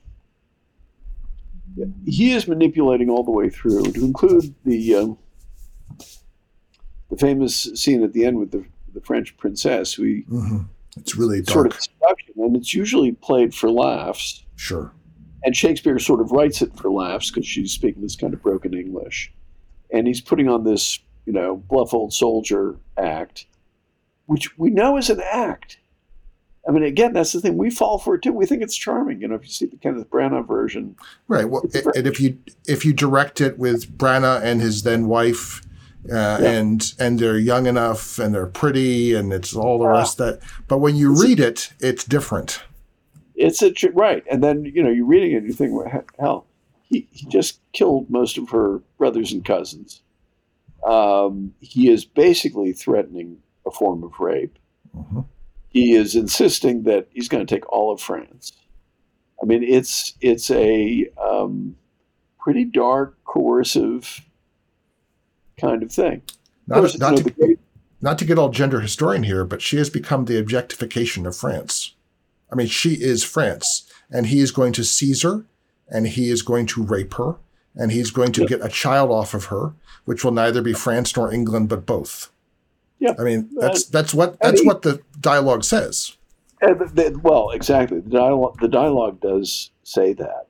[2.06, 5.18] he is manipulating all the way through, to include the um,
[7.10, 8.64] the famous scene at the end with the
[8.94, 9.98] the French princess.
[9.98, 10.60] We mm-hmm.
[10.96, 11.52] it's really dark.
[11.52, 14.44] sort of seduction, and it's usually played for laughs.
[14.56, 14.92] Sure.
[15.44, 18.74] And Shakespeare sort of writes it for laughs because she's speaking this kind of broken
[18.74, 19.32] English,
[19.92, 23.46] and he's putting on this you know bluff old soldier act,
[24.26, 25.78] which we know is an act
[26.66, 27.56] I mean, again, that's the thing.
[27.56, 28.32] We fall for it too.
[28.32, 29.20] We think it's charming.
[29.20, 31.48] You know, if you see the Kenneth Branagh version, right?
[31.48, 31.64] Well,
[31.94, 35.62] and if you if you direct it with Branagh and his then wife,
[36.10, 36.50] uh, yeah.
[36.50, 40.40] and and they're young enough and they're pretty and it's all the rest that.
[40.68, 42.62] But when you read it, it's different.
[43.34, 46.46] It's a right, and then you know you're reading it and you think, well, hell,
[46.82, 50.02] he he just killed most of her brothers and cousins.
[50.86, 54.58] Um, he is basically threatening a form of rape.
[54.96, 55.20] Mm-hmm
[55.72, 58.52] he is insisting that he's going to take all of France.
[59.42, 61.76] I mean, it's it's a um,
[62.38, 64.20] pretty dark, coercive
[65.62, 66.22] kind of thing.
[66.66, 67.58] Not, not, to, great,
[68.00, 71.94] not to get all gender historian here, but she has become the objectification of France.
[72.50, 75.44] I mean, she is France, and he is going to seize her,
[75.88, 77.36] and he is going to rape her,
[77.74, 78.48] and he's going to yeah.
[78.48, 79.72] get a child off of her,
[80.04, 82.30] which will neither be France nor England, but both.
[82.98, 86.16] Yeah, I mean that's that's what that's I mean, what the dialogue says.
[86.60, 87.98] The, the, well, exactly.
[87.98, 90.46] The dialogue the dialogue does say that,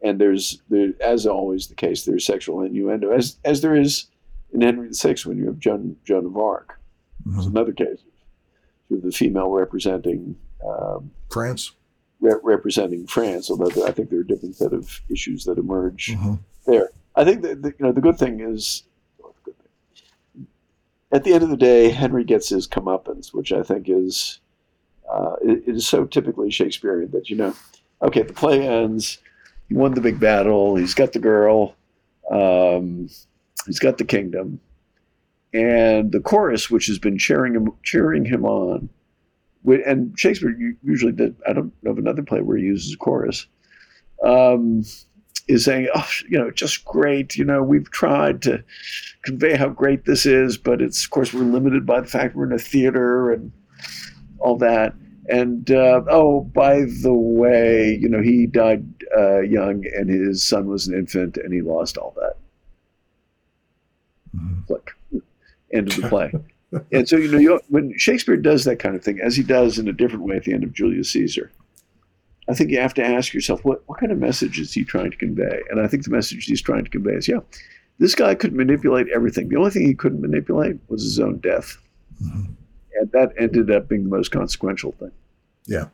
[0.00, 2.04] and there's there, as always the case.
[2.04, 4.06] There's sexual innuendo, as as there is
[4.52, 6.78] in Henry VI when you have Joan Joan of Arc.
[7.22, 7.34] Mm-hmm.
[7.34, 8.00] There's another case
[8.90, 10.36] of the female representing
[10.66, 11.72] um, France.
[12.20, 16.34] Re- representing France, although I think there are different set of issues that emerge mm-hmm.
[16.66, 16.90] there.
[17.14, 18.84] I think that the, you know the good thing is
[21.12, 24.40] at the end of the day, Henry gets his comeuppance, which I think is
[25.10, 27.54] uh, it, it is so typically Shakespearean that you know,
[28.00, 29.18] okay, the play ends.
[29.68, 30.76] He won the big battle.
[30.76, 31.74] He's got the girl.
[32.30, 33.08] Um,
[33.66, 34.60] he's got the kingdom,
[35.52, 38.88] and the chorus, which has been cheering him cheering him on.
[39.64, 41.36] And Shakespeare usually did.
[41.48, 43.46] I don't know of another play where he uses a chorus.
[44.24, 44.84] Um,
[45.48, 47.36] is saying, oh, you know, just great.
[47.36, 48.62] You know, we've tried to
[49.22, 52.46] convey how great this is, but it's, of course, we're limited by the fact we're
[52.46, 53.52] in a theater and
[54.38, 54.94] all that.
[55.28, 58.84] And, uh, oh, by the way, you know, he died
[59.16, 62.36] uh, young and his son was an infant and he lost all that.
[64.36, 64.62] Mm-hmm.
[64.66, 64.92] Click.
[65.72, 66.32] End of the play.
[66.92, 69.78] and so, you know, you, when Shakespeare does that kind of thing, as he does
[69.78, 71.50] in a different way at the end of Julius Caesar,
[72.48, 75.10] I think you have to ask yourself, what, what kind of message is he trying
[75.10, 75.60] to convey?
[75.70, 77.40] And I think the message he's trying to convey is, yeah,
[77.98, 79.48] this guy could manipulate everything.
[79.48, 81.78] The only thing he couldn't manipulate was his own death.
[82.22, 82.52] Mm-hmm.
[83.00, 85.12] And that ended up being the most consequential thing.
[85.66, 85.86] Yeah.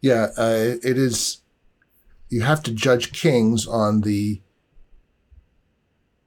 [0.00, 0.28] Yeah.
[0.36, 1.40] Uh, it is,
[2.28, 4.40] you have to judge kings on the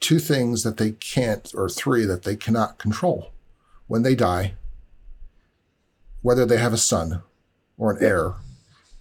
[0.04, 3.32] two things that they can't, or three that they cannot control
[3.88, 4.54] when they die,
[6.22, 7.24] whether they have a son
[7.78, 8.34] or an heir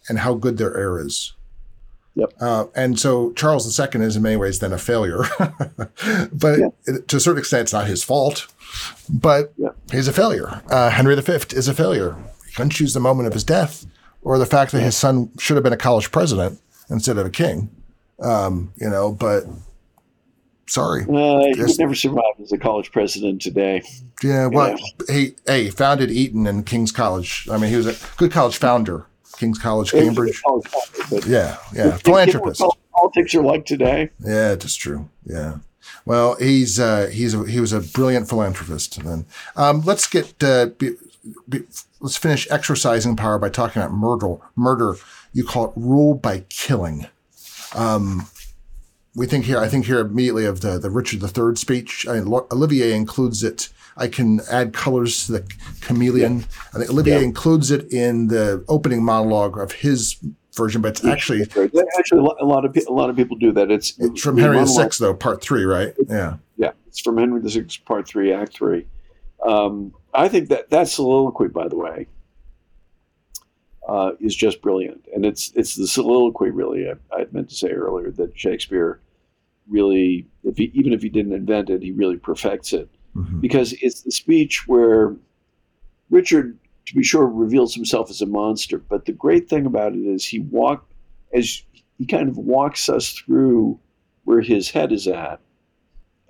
[0.09, 1.33] and how good their heir is.
[2.15, 2.33] Yep.
[2.41, 5.25] Uh, and so Charles II is in many ways then a failure,
[6.33, 6.99] but yeah.
[7.09, 8.47] to a certain extent, it's not his fault.
[9.09, 9.71] But yeah.
[9.91, 10.63] he's a failure.
[10.69, 12.17] Uh, Henry V is a failure.
[12.47, 13.87] He couldn't choose the moment of his death,
[14.23, 17.31] or the fact that his son should have been a college president instead of a
[17.31, 17.71] king.
[18.21, 19.45] Um, you know, but
[20.73, 23.83] sorry, uh, he would never survive as a college president today.
[24.23, 24.77] Yeah, well,
[25.09, 27.49] he hey founded Eton and King's College.
[27.51, 29.07] I mean, he was a good college founder
[29.43, 30.41] King's College, Cambridge.
[30.43, 30.67] college,
[31.11, 32.63] but Yeah, yeah, philanthropist.
[32.95, 34.11] Politics are like today.
[34.21, 35.09] Yeah, it is true.
[35.25, 35.59] Yeah.
[36.05, 38.99] Well, he's uh, he's a, he was a brilliant philanthropist.
[38.99, 40.97] And then um, let's get uh, be,
[41.49, 41.63] be,
[42.01, 44.37] let's finish exercising power by talking about murder.
[44.55, 44.95] Murder.
[45.33, 47.09] You call it rule by killing.
[47.75, 48.29] Um,
[49.15, 49.59] we think here.
[49.59, 52.07] I think here immediately of the the Richard III speech.
[52.09, 53.69] I mean, Olivier includes it.
[53.97, 55.53] I can add colors to the
[55.83, 56.45] chameleon.
[56.75, 57.25] I think Olivier Yeah.
[57.25, 60.17] includes it in the opening monologue of his
[60.57, 63.71] version, but it's actually actually a lot, of a lot of people do that.
[63.71, 65.95] It's, it's from Henry monologue- VI, though, part three, right?
[66.09, 66.37] Yeah.
[66.57, 68.87] Yeah, it's from Henry VI, Part Three, Act Three.
[69.47, 72.07] Um, I think that that soliloquy, by the way,
[73.89, 76.89] uh, is just brilliant, and it's it's the soliloquy really.
[76.89, 79.01] I, I meant to say earlier that Shakespeare
[79.69, 83.41] really, if he, even if he didn't invent it, he really perfects it Mhm.
[83.41, 85.15] because it's the speech where
[86.11, 88.79] Richard, to be sure, reveals himself as a monster.
[88.79, 90.87] But the great thing about it is he walk
[91.33, 91.63] as
[91.99, 93.79] he kind of walks us through
[94.25, 95.41] where his head is at,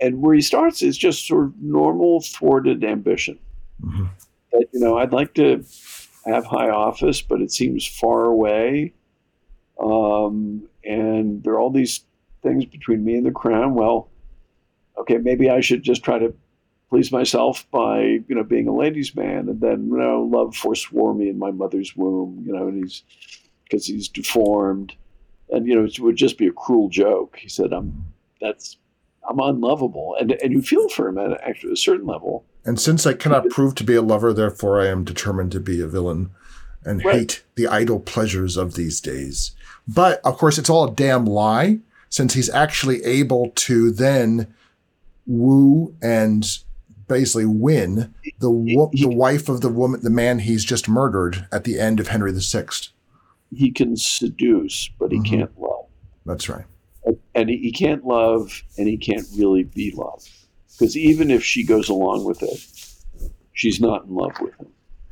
[0.01, 3.39] and where he starts is just sort of normal thwarted ambition.
[3.85, 4.09] Mhm.
[4.53, 5.63] That you know, I'd like to
[6.25, 8.95] have high office, but it seems far away.
[9.81, 12.05] Um, and there are all these
[12.43, 13.75] things between me and the crown.
[13.75, 14.09] Well,
[14.99, 16.35] okay, maybe I should just try to
[16.91, 21.17] please myself by you know being a ladies' man, and then you know love forswore
[21.17, 22.43] me in my mother's womb.
[22.47, 23.03] You know, and he's
[23.65, 24.95] because he's deformed,
[25.51, 27.39] and you know it would just be a cruel joke.
[27.41, 28.05] He said, "I'm
[28.41, 28.77] that's
[29.29, 32.45] I'm unlovable," and and you feel for him at actually a certain level.
[32.65, 35.81] And since I cannot prove to be a lover, therefore I am determined to be
[35.81, 36.31] a villain
[36.85, 37.15] and Right.
[37.17, 39.53] hate the idle pleasures of these days.
[39.89, 44.47] But of course, it's all a damn lie, since he's actually able to then
[45.27, 46.47] woo and
[47.09, 51.47] basically win the wo- He- the wife of the woman, the man he's just murdered
[51.53, 52.67] at the end of Henry VI.
[53.55, 55.25] He can seduce, but he Mhm.
[55.25, 55.87] can't love.
[56.27, 56.65] That's right.
[57.35, 60.29] and he, he can't love and he can't really be loved
[60.73, 62.67] because even if she goes along with it
[63.53, 64.69] she's not in love with him.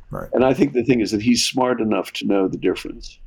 [0.09, 0.29] Right.
[0.33, 3.17] and i think the thing is that he's smart enough to know the difference.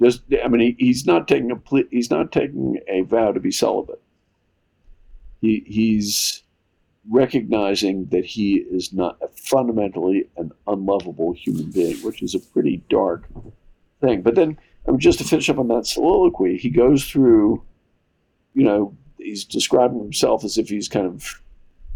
[0.00, 3.40] Just i mean he, he's not taking a ple- he's not taking a vow to
[3.40, 4.00] be celibate.
[5.40, 6.42] He he's
[7.10, 13.28] recognizing that he is not fundamentally an unlovable human being which is a pretty dark
[14.00, 14.22] thing.
[14.22, 17.62] But then I mean, just to finish up on that soliloquy, he goes through,
[18.54, 21.40] you know, he's describing himself as if he's kind of,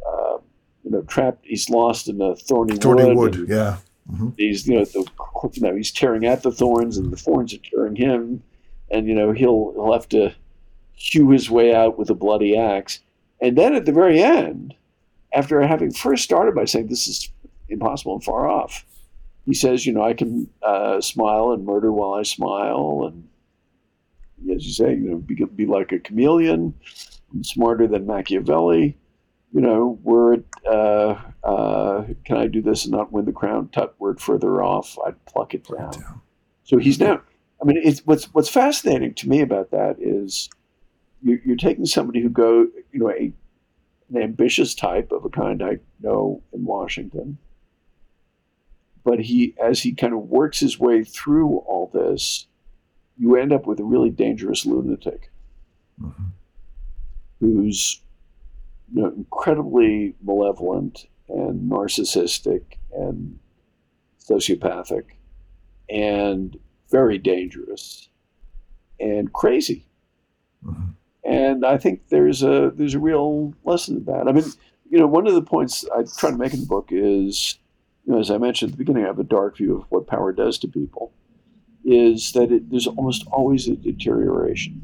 [0.06, 0.38] uh,
[0.84, 1.44] you know, trapped.
[1.44, 3.36] He's lost in a thorny, Thorny wood.
[3.36, 3.48] Wood.
[3.48, 3.78] Yeah.
[4.38, 5.06] He's, you know, the,
[5.52, 8.42] you know, he's tearing at the thorns, and the thorns are tearing him,
[8.90, 10.34] and you know, he'll he'll have to
[10.94, 13.00] hew his way out with a bloody axe.
[13.42, 14.74] And then at the very end,
[15.32, 17.30] after having first started by saying this is
[17.68, 18.84] impossible and far off,
[19.44, 23.28] he says, you know, I can uh, smile and murder while I smile, and
[24.54, 26.74] as you say, you know, be, be like a chameleon,
[27.32, 28.96] I'm smarter than Machiavelli.
[29.52, 33.70] You know, word, uh, uh, can I do this and not win the crown?
[33.70, 35.90] Tut, word further off, I'd pluck it down.
[35.92, 36.20] down.
[36.64, 37.22] So he's now.
[37.60, 40.50] I mean, it's what's what's fascinating to me about that is
[41.22, 43.32] you're, you're taking somebody who go, you know, a,
[44.10, 47.38] an ambitious type of a kind I know in Washington,
[49.02, 52.46] but he, as he kind of works his way through all this,
[53.18, 55.30] you end up with a really dangerous lunatic
[56.00, 56.30] Mhm.
[57.40, 58.00] who's
[58.92, 62.62] you know, incredibly malevolent and narcissistic
[62.92, 63.38] and
[64.18, 65.04] sociopathic
[65.90, 66.58] and
[66.90, 68.08] very dangerous
[68.98, 69.86] and crazy.
[70.64, 70.94] Mhm.
[71.24, 74.26] And I think there's a there's a real lesson in that.
[74.28, 74.44] I mean,
[74.88, 77.58] you know, one of the points I try to make in the book is,
[78.06, 80.06] you know, as I mentioned at the beginning, I have a dark view of what
[80.06, 81.12] power does to people.
[81.90, 84.78] Is that it, there's almost always a deterioration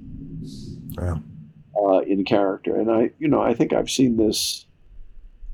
[1.76, 2.76] uh, in character.
[2.76, 4.64] And I, you know, I think I've seen this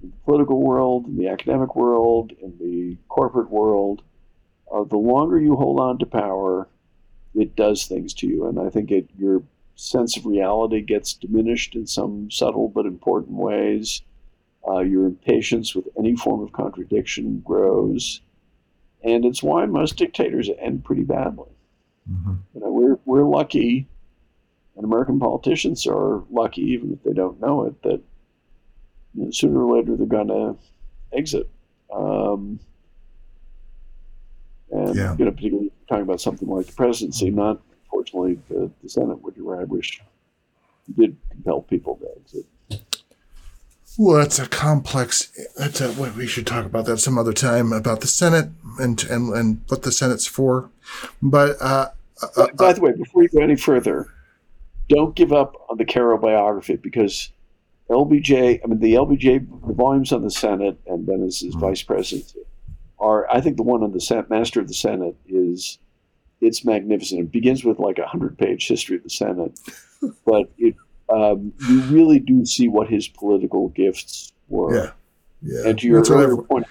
[0.02, 4.02] in the political world, in the academic world, in the corporate world.
[4.72, 6.68] Uh, the longer you hold on to power,
[7.34, 8.46] it does things to you.
[8.46, 9.42] And I think it, your
[9.74, 14.02] sense of reality gets diminished in some subtle but important ways.
[14.68, 18.20] Uh, your impatience with any form of contradiction grows.
[19.02, 21.48] And it's why most dictators end pretty badly.
[22.10, 22.38] Mhm.
[22.54, 23.86] You know, we're, we're lucky
[24.76, 28.00] and American politicians are lucky, even if they don't know it, that
[29.14, 30.56] you know, sooner or later they're going to
[31.12, 31.48] exit.
[31.92, 32.60] Um,
[34.70, 35.16] and Yeah.
[35.18, 39.36] you know, particularly talking about something like the presidency, not fortunately the, the Senate, which
[39.38, 40.00] I wish
[40.96, 42.46] did compel people to exit.
[43.98, 45.32] Well, that's a complex.
[45.56, 45.92] That's a.
[45.92, 49.82] We should talk about that some other time about the Senate and and and what
[49.82, 50.70] the Senate's for.
[51.20, 51.90] But uh,
[52.36, 54.08] uh, by the way, before you go any further,
[54.88, 57.30] don't give up on the Caro biography because
[57.88, 58.60] LBJ.
[58.62, 61.60] I mean, the LBJ the volumes on the Senate and then as his mm-hmm.
[61.60, 62.32] vice president
[62.98, 63.28] are.
[63.30, 65.78] I think the one on the Senate, Master of the Senate is
[66.40, 67.20] it's magnificent.
[67.20, 69.58] It begins with like a hundred page history of the Senate,
[70.24, 70.76] but it
[71.10, 74.74] um, you really do see what his political gifts were.
[74.74, 74.90] Yeah,
[75.42, 75.68] yeah.
[75.68, 76.66] And to your that's earlier point,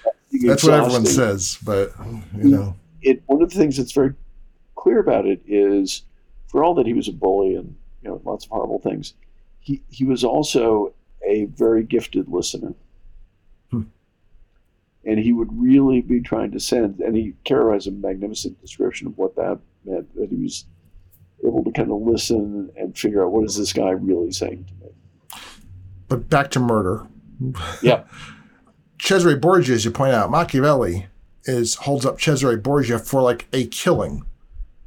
[0.46, 1.92] that's what everyone says, but
[2.38, 3.22] you know, it.
[3.26, 4.14] One of the things that's very
[4.76, 6.04] clear about it is,
[6.48, 9.14] for all that he was a bully and you know lots of horrible things,
[9.60, 10.94] he he was also
[11.28, 12.74] a very gifted listener.
[13.72, 13.84] Hmm.
[15.06, 19.18] And he would really be trying to send, and he has a magnificent description of
[19.18, 20.14] what that meant.
[20.16, 20.66] That he was
[21.46, 24.86] able to kind of listen and figure out what is this guy really saying to
[24.86, 24.92] me.
[26.08, 27.08] But back to murder.
[27.82, 28.04] Yeah.
[29.02, 31.08] Cesare Borgia, as you point out, Machiavelli
[31.46, 34.26] is holds up Cesare Borgia for like a killing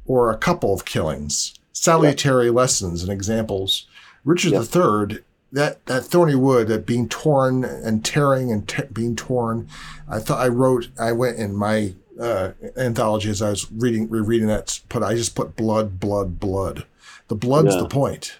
[0.05, 3.87] or a couple of killings, salutary lessons and examples.
[4.23, 5.19] Richard III,
[5.51, 9.67] that, that thorny wood, that being torn and tearing and te- being torn.
[10.07, 14.47] I thought I wrote, I went in my uh, anthology as I was reading, rereading
[14.47, 16.85] that, put I just put blood, blood, blood.
[17.27, 17.81] The blood's yeah.
[17.81, 18.35] the point.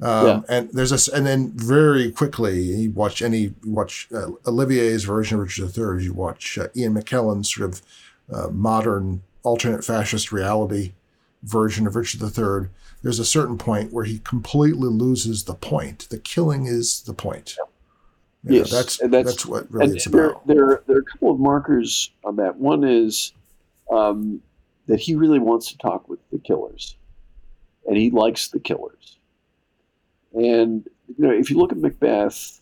[0.00, 0.40] Um, yeah.
[0.48, 5.38] And there's this, and then very quickly you watch any you watch uh, Olivier's version
[5.38, 6.04] of Richard III.
[6.04, 7.82] You watch uh, Ian McKellen's sort of
[8.32, 10.92] uh, modern alternate fascist reality
[11.42, 12.68] version of Richard III.
[13.02, 16.08] There's a certain point where he completely loses the point.
[16.10, 17.56] The killing is the point.
[17.58, 17.64] Yeah.
[18.44, 20.46] You yes, know, that's, that's, that's what really it's there, about.
[20.46, 22.56] There, there are a couple of markers on that.
[22.56, 23.32] One is
[23.90, 24.40] um,
[24.86, 26.96] that he really wants to talk with the killers,
[27.86, 29.16] and he likes the killers.
[30.32, 32.60] And you know, if you look at Macbeth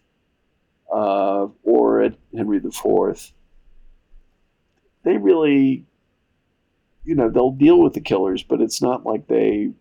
[0.91, 3.33] uh, or at Henry IV,
[5.03, 5.85] they really,
[7.05, 9.73] you know, they'll deal with the killers, but it's not like they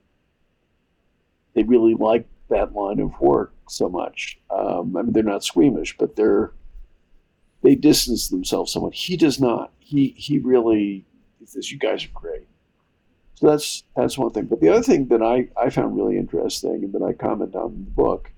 [1.53, 4.39] they really like that line of work so much.
[4.49, 6.51] Um, I mean, they're not squeamish, but they're
[7.63, 8.93] they distance themselves somewhat.
[8.93, 9.73] He does not.
[9.79, 11.05] He he really
[11.45, 12.47] says, "You guys are great."
[13.35, 14.45] So that's that's one thing.
[14.45, 17.73] But the other thing that I, I found really interesting and that I comment on
[17.73, 18.31] in the book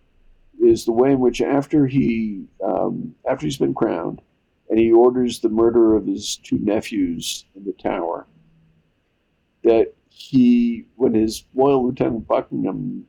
[0.59, 4.21] is the way in which after he um, after he's been crowned
[4.69, 8.27] and he orders the murder of his two nephews in the tower,
[9.63, 13.05] that he when his loyal lieutenant Buckingham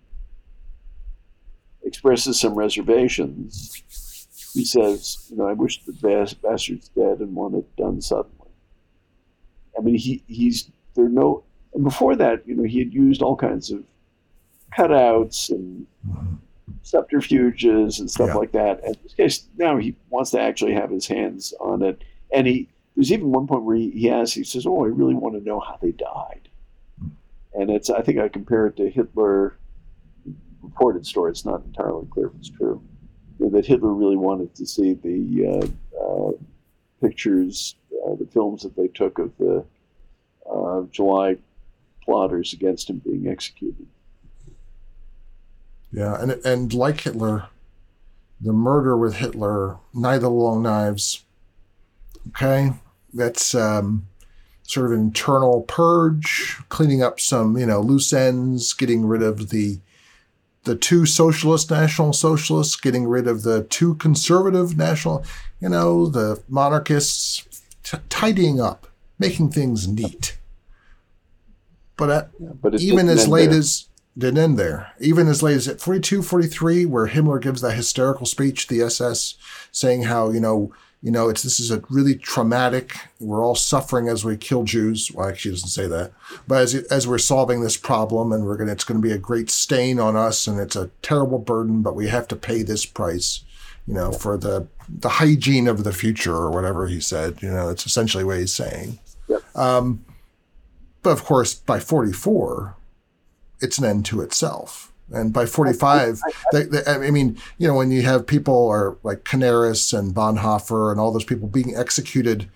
[1.88, 3.82] expresses some reservations.
[4.54, 5.92] He says, you know, I wish the
[6.42, 8.50] bastard's dead and want it done suddenly.
[9.76, 13.36] I mean, he, he's, there no, and before that, you know, he had used all
[13.36, 13.84] kinds of
[14.76, 15.86] cutouts and
[16.82, 18.34] subterfuges and stuff yeah.
[18.34, 18.82] like that.
[18.84, 22.02] And in this case, now he wants to actually have his hands on it.
[22.32, 25.14] And he, there's even one point where he, he asks, he says, Oh, I really
[25.14, 26.48] want to know how they died.
[27.54, 29.56] And it's, I think I compare it to Hitler
[30.62, 31.30] reported story.
[31.30, 32.82] It's not entirely clear if it's true.
[33.40, 36.32] That Hitler really wanted to see the uh, uh,
[37.00, 39.64] pictures, uh, the films that they took of the
[40.50, 41.36] uh, July
[42.02, 43.86] plotters against him being executed.
[45.92, 47.46] Yeah, and and like Hitler,
[48.40, 51.24] the murder with Hitler, the Long Knives.
[52.28, 52.72] Okay,
[53.14, 54.06] that's um,
[54.64, 59.80] sort of internal purge, cleaning up some you know loose ends, getting rid of the
[60.64, 65.24] the two socialist national socialists, getting rid of the two conservative national,
[65.60, 67.44] you know, the monarchists,
[67.82, 68.86] t- tidying up,
[69.18, 70.38] making things neat.
[71.96, 73.58] But, at, yeah, but even as late there.
[73.58, 73.88] as
[74.18, 74.92] didn't end there.
[75.00, 78.82] Even as late as at 42, 43, where Himmler gives that hysterical speech to the
[78.84, 79.36] SS
[79.70, 82.96] saying how, you know, you know, it's this is a really traumatic.
[83.20, 85.12] We're all suffering as we kill Jews.
[85.12, 86.12] Well, actually, doesn't say that,
[86.48, 89.18] but as as we're solving this problem, and we're gonna, it's going to be a
[89.18, 92.84] great stain on us, and it's a terrible burden, but we have to pay this
[92.84, 93.44] price,
[93.86, 97.40] you know, for the the hygiene of the future or whatever he said.
[97.42, 98.98] You know, it's essentially what he's saying.
[99.28, 99.56] Yep.
[99.56, 100.04] Um,
[101.04, 102.74] but of course, by forty four,
[103.60, 104.87] it's an end to itself.
[105.10, 106.20] And by 45,
[106.52, 110.90] they, they, I mean, you know, when you have people are like Canaris and Bonhoeffer
[110.90, 112.48] and all those people being executed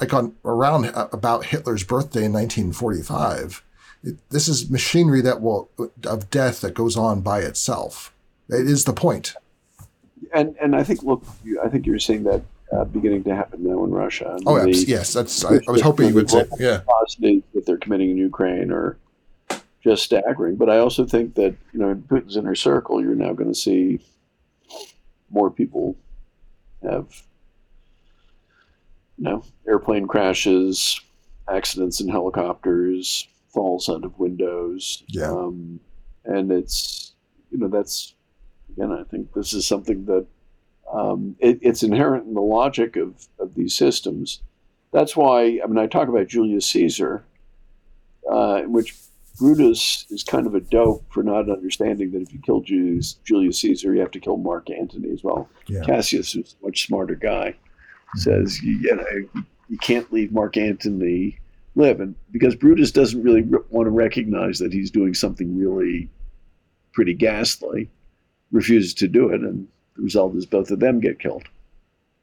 [0.00, 3.62] like on around uh, about Hitler's birthday in 1945,
[4.02, 5.70] it, this is machinery that will
[6.04, 8.12] of death that goes on by itself.
[8.48, 9.34] It is the point.
[10.32, 11.24] And and I think look,
[11.62, 12.42] I think you're seeing that
[12.72, 14.36] uh, beginning to happen now in Russia.
[14.46, 15.44] oh, the, yes, that's.
[15.44, 16.80] I, I was hoping you would say, yeah,
[17.20, 18.96] that they're committing in Ukraine or
[19.84, 20.56] just staggering.
[20.56, 23.58] But I also think that you know in Putin's inner circle, you're now going to
[23.58, 24.00] see
[25.30, 25.96] more people
[26.82, 27.06] have
[29.18, 31.00] you know airplane crashes,
[31.48, 35.04] accidents in helicopters, falls out of windows.
[35.08, 35.30] Yeah.
[35.30, 35.78] Um,
[36.24, 37.12] and it's
[37.50, 38.14] you know that's
[38.72, 40.26] again I think this is something that
[40.90, 44.40] um, it, it's inherent in the logic of, of these systems.
[44.92, 47.26] That's why I mean I talk about Julius Caesar,
[48.30, 48.94] uh, in which
[49.38, 53.58] Brutus is kind of a dope for not understanding that if you kill Julius, Julius
[53.58, 55.48] Caesar, you have to kill Mark Antony as well.
[55.66, 55.82] Yeah.
[55.82, 57.54] Cassius, who's a much smarter guy,
[58.14, 58.66] says mm-hmm.
[58.66, 61.38] you, you know you can't leave Mark Antony
[61.74, 66.08] live, and because Brutus doesn't really re- want to recognize that he's doing something really
[66.92, 67.90] pretty ghastly,
[68.52, 69.66] refuses to do it, and
[69.96, 71.48] the result is both of them get killed,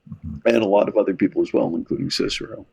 [0.09, 0.47] mm-hmm.
[0.47, 2.65] and a lot of other people as well, including Cicero.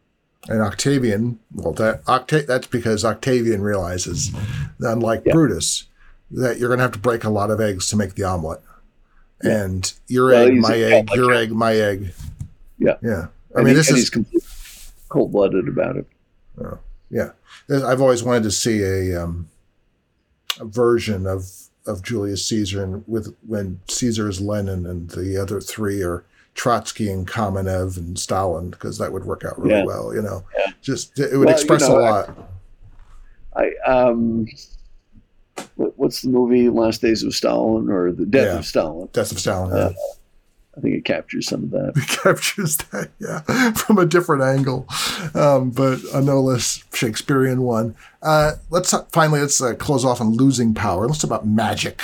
[0.47, 4.30] And Octavian, well, that Octa- that's because Octavian realizes,
[4.78, 5.32] that unlike Yeah.
[5.32, 5.84] Brutus,
[6.30, 8.61] that you're going to have to break a lot of eggs to make the omelet.
[9.43, 9.62] Yeah.
[9.64, 12.12] And your Well, egg, my egg, your egg, my egg.
[12.78, 12.97] Yeah.
[13.03, 13.26] Yeah.
[13.55, 14.47] I And mean, he- this is he's completely
[15.09, 16.07] cold-blooded about it.
[17.11, 17.30] Yeah,
[17.70, 19.49] I've always wanted to see a, um,
[20.61, 21.51] a version of
[21.86, 26.22] of Julius Caesar, and with when Caesar is Lenin and the other three are
[26.59, 29.85] Trotsky and Kamenev and Stalin, because that would work out really Yeah.
[29.85, 30.13] well.
[30.15, 30.73] You know, Yeah.
[30.83, 32.39] just it would Well, you express know, a I- lot.
[33.57, 34.47] I um,
[35.77, 38.59] what, what's the movie Last Days of Stalin or The Death Yeah.
[38.59, 39.09] of Stalin?
[39.13, 39.73] Death of Stalin.
[39.73, 39.97] Uh, Yeah.
[40.77, 41.93] I think it captures some of that.
[41.97, 44.87] It captures that, yeah, from a different angle,
[45.35, 47.97] um, but a no less Shakespearean one.
[48.23, 51.07] Uh, let's finally let's uh, close off on losing power.
[51.07, 52.01] Let's talk about magic.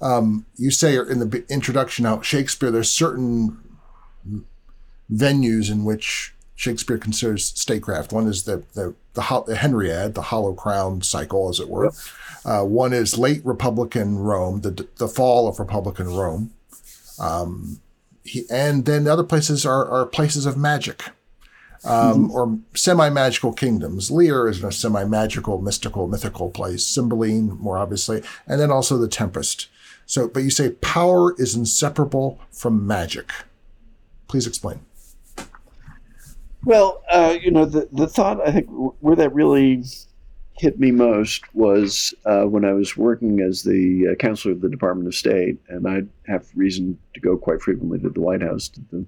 [0.00, 3.58] Um, you say in the introduction how Shakespeare, there's certain
[5.12, 8.12] venues in which Shakespeare considers statecraft.
[8.12, 11.92] One is the the the, the Henriad, the Hollow Crown cycle, as it were.
[12.44, 16.52] Uh, one is late Republican Rome, the the fall of Republican Rome.
[17.18, 17.80] Um,
[18.24, 21.04] he, and then other places are, are places of magic
[21.84, 24.10] um, or semi-magical kingdoms.
[24.10, 26.86] Lear is a semi-magical, mystical, mythical place.
[26.86, 29.68] Cymbeline, more obviously, and then also the Tempest.
[30.06, 33.30] So, but you say power is inseparable from magic.
[34.28, 34.80] Please explain.
[36.64, 39.84] Well, uh, you know, the, the thought I think where that really
[40.56, 44.68] hit me most was uh, when I was working as the uh, counselor of the
[44.68, 48.68] Department of State, and I'd have reason to go quite frequently to the White House,
[48.68, 49.04] to the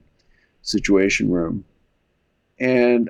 [0.63, 1.65] Situation Room.
[2.59, 3.09] And,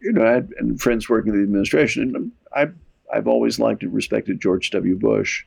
[0.00, 2.68] you know, I had and friends working in the administration, and I,
[3.12, 4.96] I've always liked and respected George W.
[4.96, 5.44] Bush.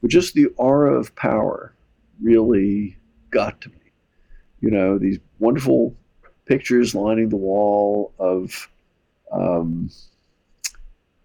[0.00, 1.74] But just the aura of power
[2.20, 2.98] really
[3.30, 3.76] got to me.
[4.60, 5.96] You know, these wonderful
[6.46, 8.68] pictures lining the wall of,
[9.32, 9.90] um,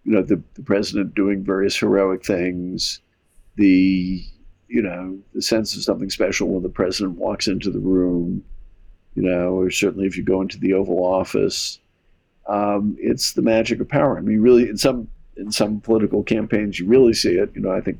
[0.04, 3.00] you know, the, the president doing various heroic things,
[3.56, 4.24] the,
[4.68, 8.42] you know, the sense of something special when the president walks into the room,
[9.14, 11.78] you know, or certainly if you go into the Oval Office.
[12.48, 14.16] Um, it's the magic of power.
[14.16, 17.50] I mean, really, in some in some political campaigns, you really see it.
[17.54, 17.98] You know, I think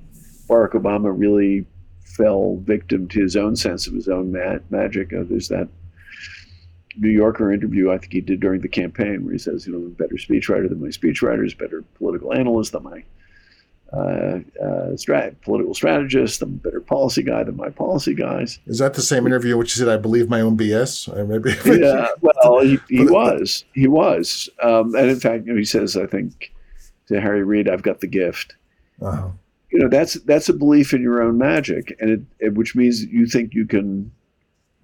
[0.48, 1.66] Barack Obama really
[2.02, 5.12] fell victim to his own sense of his own ma- magic.
[5.12, 5.68] Uh, there's that
[6.96, 9.78] New Yorker interview I think he did during the campaign where he says, you know,
[9.78, 13.04] I'm a better speechwriter than my speechwriters, better political analyst than my
[13.92, 18.60] uh, uh, strat- political strategist, I'm a better policy guy than my policy guys.
[18.66, 21.12] Is that the same interview which you said, I believe my own BS?
[21.12, 21.56] Or maybe.
[21.80, 23.64] yeah, well, he, he was.
[23.74, 24.48] He was.
[24.62, 26.52] Um, and in fact, you know, he says, I think
[27.08, 28.54] to Harry Reid, I've got the gift.
[29.02, 29.30] Uh-huh.
[29.72, 33.04] You know, that's that's a belief in your own magic, and it, it which means
[33.04, 34.10] you think you can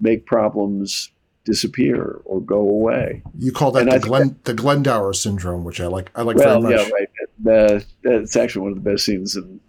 [0.01, 1.11] make problems
[1.47, 3.23] disappear or go away.
[3.39, 6.11] You call that And the, Glen, the Glendower syndrome, which I like.
[6.15, 6.87] I like well, very much.
[6.89, 7.09] yeah, right.
[7.43, 9.61] The, that's actually one of the best scenes in,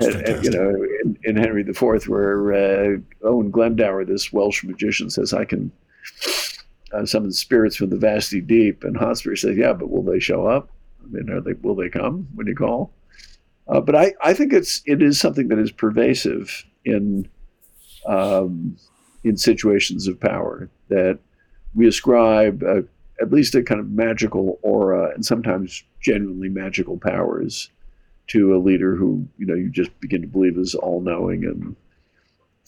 [0.00, 0.70] It's and- and, you know,
[1.04, 5.70] in, in Henry IV, where uh, Owen Glendower, this Welsh magician, says, "I can
[6.92, 10.46] uh, summon spirits from the vasty deep," and Hotspur says, "Yeah, but will they show
[10.46, 10.70] up?
[11.02, 11.52] I mean, are they?
[11.54, 12.92] Will they come when you call?"
[13.68, 17.28] Uh, but I, I think it's it is something that is pervasive in
[18.06, 18.76] um,
[19.24, 21.18] in situations of power that
[21.74, 22.82] we ascribe uh,
[23.20, 27.70] at least a kind of magical aura and sometimes genuinely magical powers
[28.28, 31.74] to a leader who you know you just begin to believe is all knowing and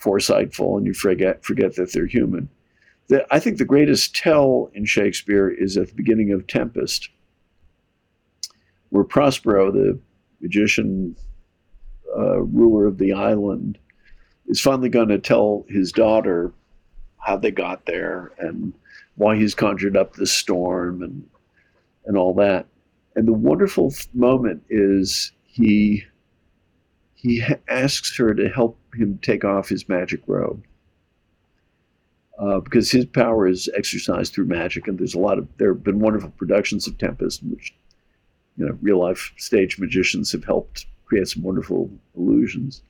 [0.02, 2.48] foresightful, and you forget forget that they're human.
[3.08, 7.08] The, I think the greatest tell in Shakespeare is at the beginning of Tempest,
[8.90, 9.98] where Prospero, the
[10.40, 11.16] magician
[12.16, 13.78] uh, ruler of the island,
[14.46, 16.52] is finally going to tell his daughter
[17.22, 18.74] how they got there and
[19.16, 21.28] why he's conjured up the storm and
[22.06, 22.66] and all that.
[23.16, 26.04] And the wonderful moment is he
[27.14, 30.64] he asks her to help him take off his magic robe.
[32.38, 35.84] uh, because his power is exercised through magic, and there's a lot of there have
[35.84, 37.74] been wonderful productions of Tempest, which
[38.56, 42.82] you know real life stage magicians have helped create some wonderful illusions.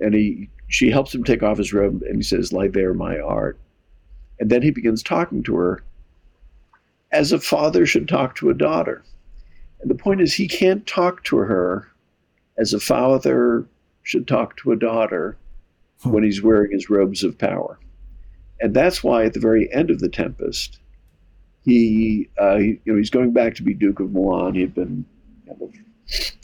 [0.00, 3.18] And he she helps him take off his robe, and he says, "Lie there, my
[3.18, 3.58] art."
[4.38, 5.82] And then he begins talking to her
[7.12, 9.02] as a father should talk to a daughter.
[9.80, 11.88] And the point is, he can't talk to her
[12.56, 13.66] as a father
[14.02, 15.36] should talk to a daughter
[16.02, 16.12] hmm.
[16.12, 17.78] when he's wearing his robes of power.
[18.60, 20.78] And that's why at the very end of The Tempest,
[21.64, 24.54] he, uh, he you know, he's going back to be Duke of Milan.
[24.54, 25.04] He had been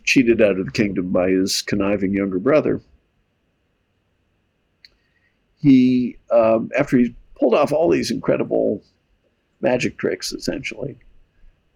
[0.04, 2.80] cheated out of the kingdom by his conniving younger brother.
[5.66, 8.84] He, um, after he pulled off all these incredible
[9.60, 10.96] magic tricks, essentially,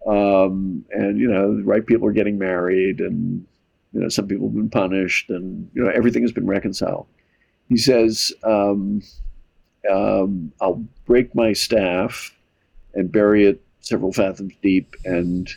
[0.07, 3.45] um, and you know, the right people are getting married, and
[3.91, 7.05] you know, some people have been punished, and you know, everything has been reconciled.
[7.67, 9.01] He says, um,
[9.91, 12.33] um, "I'll break my staff
[12.93, 15.53] and bury it several fathoms deep, and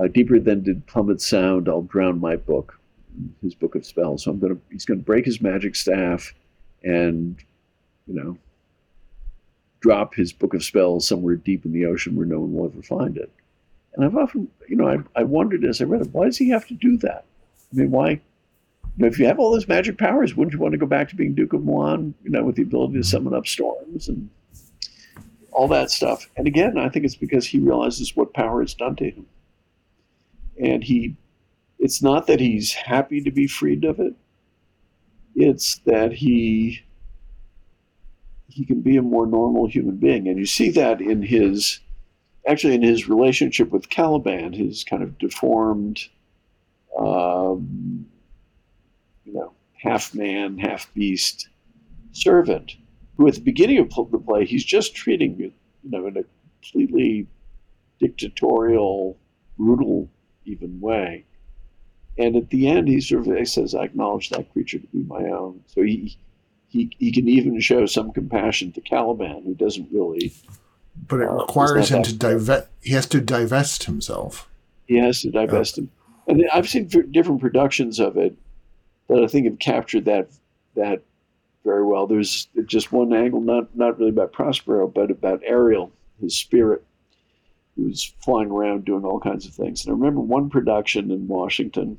[0.00, 2.76] uh, deeper than did plummet sound, I'll drown my book,
[3.40, 4.24] his book of spells.
[4.24, 6.34] So I'm gonna, he's gonna break his magic staff,
[6.82, 7.36] and
[8.12, 8.38] you know,
[9.80, 12.82] drop his book of spells somewhere deep in the ocean where no one will ever
[12.82, 13.30] find it."
[13.94, 16.48] And I've often, you know, I, I wondered as I read it, why does he
[16.48, 17.24] have to do that?
[17.72, 18.10] I mean, why?
[18.10, 18.20] You
[18.98, 21.16] know, if you have all those magic powers, wouldn't you want to go back to
[21.16, 22.14] being Duke of Milan?
[22.24, 24.28] You know, with the ability to summon up storms and
[25.50, 26.28] all that stuff.
[26.36, 29.26] And again, I think it's because he realizes what power has done to him,
[30.62, 31.16] and he.
[31.78, 34.14] It's not that he's happy to be freed of it.
[35.34, 36.82] It's that he
[38.52, 41.80] he can be a more normal human being, and you see that in his
[42.46, 46.08] actually in his relationship with Caliban, his kind of deformed
[46.98, 48.06] um,
[49.24, 51.48] you know, half man, half beast
[52.12, 52.76] servant,
[53.16, 55.52] who at the beginning of the play, he's just treating you,
[55.84, 56.24] know, in a
[56.60, 57.26] completely
[57.98, 59.16] dictatorial,
[59.56, 60.08] brutal,
[60.44, 61.24] even way.
[62.18, 65.24] And at the end, he sort of says, "I acknowledge that creature to be my
[65.30, 66.18] own." So he
[66.72, 70.32] he he can even show some compassion to Caliban, who doesn't really.
[71.08, 72.68] But it uh, requires him to divest.
[72.80, 74.48] He has to divest himself.
[74.86, 75.90] He has to divest him
[76.26, 78.36] and I've seen different productions of it
[79.08, 80.28] that I think have captured that
[80.74, 81.02] that
[81.64, 82.06] very well.
[82.06, 86.84] There's just one angle, not not really about Prospero, but about Ariel, his spirit,
[87.76, 89.84] who's flying around doing all kinds of things.
[89.84, 91.98] And I remember one production in Washington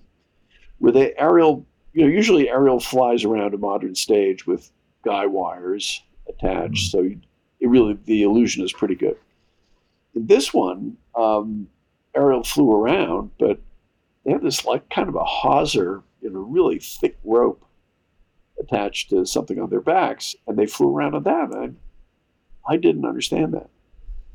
[0.79, 4.71] where they Ariel, you know, usually Ariel flies around a modern stage with
[5.05, 6.97] guy wires attached, mm-hmm.
[6.97, 7.21] so you,
[7.59, 9.17] it really the illusion is pretty good.
[10.15, 11.67] In this one, um,
[12.15, 13.59] Ariel flew around, but
[14.25, 17.63] they had this like kind of a hawser in a really thick rope
[18.59, 21.51] attached to something on their backs, and they flew around on that.
[21.51, 21.77] And
[22.67, 23.69] I, I didn't understand that.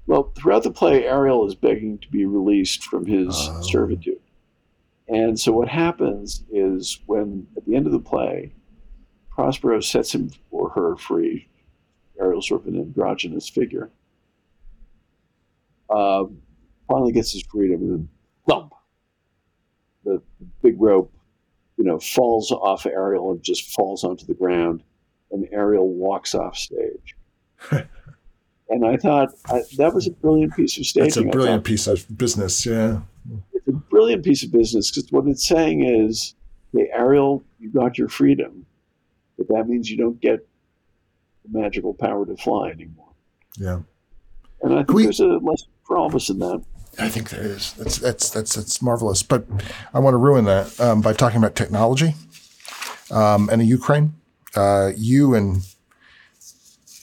[0.06, 3.60] Well, throughout the play, Ariel is begging to be released from his oh.
[3.62, 4.20] servitude.
[5.08, 8.52] And so what happens is when, at the end of the play,
[9.30, 11.48] Prospero sets him or her free,
[12.20, 13.90] Ariel's sort of an androgynous figure,
[15.88, 16.38] um,
[16.88, 18.08] finally gets his freedom, and then
[18.48, 18.74] thump,
[20.04, 20.20] the
[20.62, 21.12] big rope,
[21.76, 24.82] you know, falls off Ariel and just falls onto the ground,
[25.30, 27.16] and Ariel walks off stage.
[27.70, 31.06] and I thought I, that was a brilliant piece of staging.
[31.06, 33.00] It's a brilliant piece of business, yeah.
[33.68, 36.34] A brilliant piece of business because what it's saying is,
[36.72, 38.64] hey, Ariel, you got your freedom,
[39.36, 40.46] but that means you don't get
[41.44, 43.10] the magical power to fly anymore.
[43.58, 43.80] Yeah.
[44.62, 46.64] And I think we, there's a lesson for all of us in that.
[46.98, 47.74] I think there is.
[47.74, 49.22] That's that's that's that's marvelous.
[49.22, 49.46] But
[49.94, 52.14] I want to ruin that um, by talking about technology
[53.10, 54.14] um, and in Ukraine.
[54.56, 55.62] Uh, you and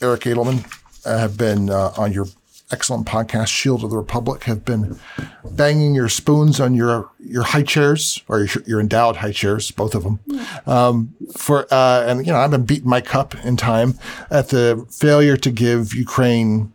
[0.02, 0.66] Eric Edelman
[1.06, 2.26] uh, have been uh, on your
[2.72, 4.98] excellent podcast, Shield of the Republic, have been
[5.44, 9.94] banging your spoons on your your high chairs or your, your endowed high chairs, both
[9.94, 10.20] of them.
[10.66, 13.94] Um, for uh, and you know, I've been beating my cup in time
[14.30, 16.72] at the failure to give Ukraine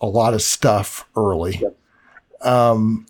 [0.00, 1.62] a lot of stuff early.
[2.40, 3.06] Um,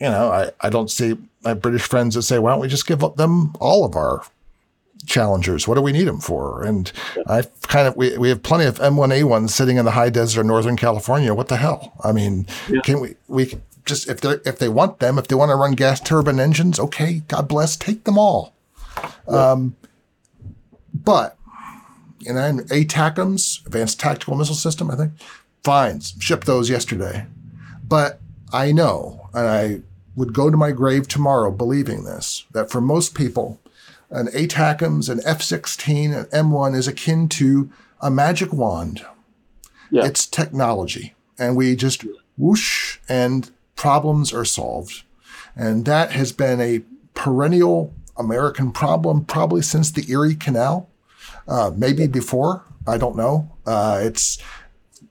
[0.00, 2.86] you know, I, I don't see my British friends that say, why don't we just
[2.86, 4.22] give them all of our
[5.04, 5.68] challengers?
[5.68, 6.62] What do we need them for?
[6.62, 6.90] And
[7.26, 10.46] I kind of, we, we have plenty of M1A1s sitting in the high desert of
[10.46, 11.34] Northern California.
[11.34, 11.92] What the hell?
[12.02, 12.80] I mean, yeah.
[12.80, 15.72] can we, we just, if they if they want them, if they want to run
[15.72, 18.54] gas turbine engines, okay, God bless, take them all.
[19.30, 19.52] Yeah.
[19.52, 19.76] Um,
[20.92, 21.36] but,
[22.18, 25.12] you know, ATACMS, Advanced Tactical Missile System, I think,
[25.62, 27.26] fine, shipped those yesterday.
[27.86, 28.20] But
[28.52, 29.80] I know, and I
[30.16, 33.60] would go to my grave tomorrow believing this, that for most people,
[34.10, 39.04] an ATACMS, an F 16, an M1 is akin to a magic wand
[39.90, 40.04] Yeah.
[40.04, 41.14] It's technology.
[41.38, 42.04] And we just
[42.36, 45.04] whoosh and problems are solved.
[45.54, 46.82] And that has been a
[47.14, 50.88] perennial American problem probably since the Erie Canal,
[51.46, 52.64] uh, maybe before.
[52.86, 53.50] I don't know.
[53.66, 54.38] Uh, it's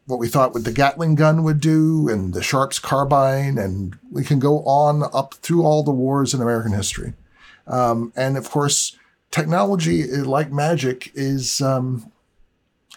[0.05, 4.39] what we thought the Gatling gun would do and the Sharps carbine, and we can
[4.39, 7.13] go on up through all the wars in American history.
[7.67, 8.97] Um, and of course,
[9.31, 12.11] technology, like magic, is um,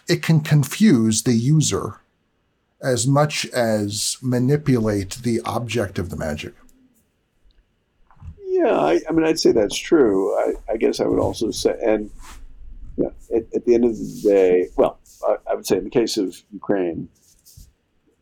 [0.07, 1.99] it can confuse the user
[2.81, 6.53] as much as manipulate the object of the magic.
[8.45, 10.35] Yeah, I, I mean, I'd say that's true.
[10.37, 12.09] I, I, guess I would also say, and
[12.97, 15.89] yeah, at, at, the end of the day, well, I, I, would say in the
[15.89, 17.07] case of Ukraine,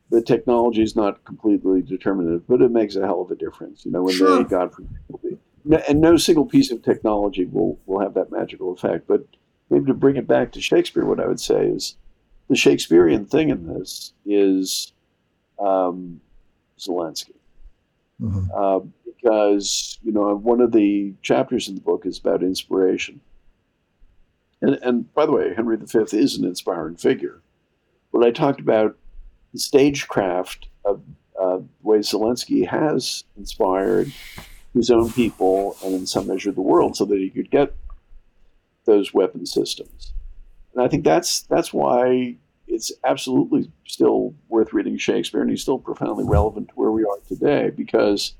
[0.10, 3.86] the technology is not completely determinative, but it makes a hell of a difference.
[3.86, 4.44] You know, when sure.
[4.44, 5.40] they, God forbid,
[5.88, 9.08] and no single piece of technology will, will have that magical effect.
[9.08, 9.26] But
[9.70, 11.96] maybe to bring it back to Shakespeare, what I would say is
[12.50, 14.94] the Shakespearean thing in this is
[15.60, 16.22] um,
[16.80, 17.34] Zelensky.
[18.22, 18.52] Mm-hmm.
[18.56, 23.20] Uh, because, you know, one of the chapters in the book is about inspiration.
[24.62, 27.42] And, and by the way, Henry V is an inspiring figure.
[28.12, 28.96] But I talked about
[29.54, 31.02] the stagecraft of
[31.40, 34.12] uh, the way Zelensky has inspired
[34.78, 37.74] his own people and in some measure the world so that he could get
[38.86, 40.14] those weapon systems.
[40.74, 45.80] And I think that's that's why it's absolutely still worth reading Shakespeare, and he's still
[45.80, 47.72] profoundly relevant to where we are today.
[47.76, 48.34] Because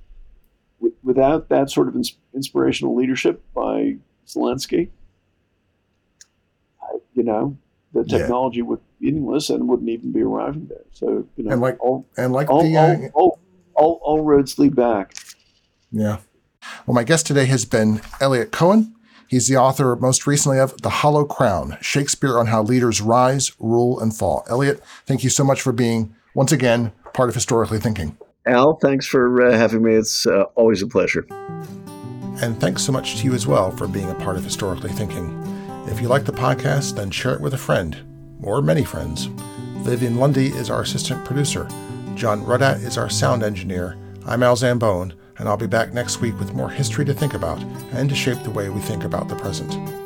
[0.80, 4.90] w- without that sort of ins- inspirational leadership by Zelensky,
[6.82, 7.58] I, you know,
[7.94, 8.66] the technology yeah.
[8.66, 10.86] would be meaningless and wouldn't even be arriving there.
[10.92, 13.40] So you know, and like all, and like all, the, uh, all, all,
[13.74, 15.14] all, all roads lead back.
[15.92, 16.18] Yeah.
[16.86, 18.94] Well, my guest today has been Eliot Cohen.
[19.28, 24.00] He's the author most recently of The Hollow Crown Shakespeare on How Leaders Rise, Rule,
[24.00, 24.46] and Fall.
[24.50, 28.18] Eliot, thank you so much for being, once again, part of Historically Thinking.
[28.46, 29.96] Al, thanks for uh, having me.
[29.96, 31.26] It's uh, always a pleasure.
[32.42, 35.44] And thanks so much to you as well for being a part of Historically Thinking.
[35.88, 37.98] If you like the podcast, then share it with a friend,
[38.42, 39.26] or many friends.
[39.84, 41.68] Vivian Lundy is our assistant producer.
[42.16, 43.98] John Ruddat is our sound engineer.
[44.26, 47.62] I'm Al Zambone and I'll be back next week with more history to think about
[47.92, 49.97] and to shape the way we think about the present.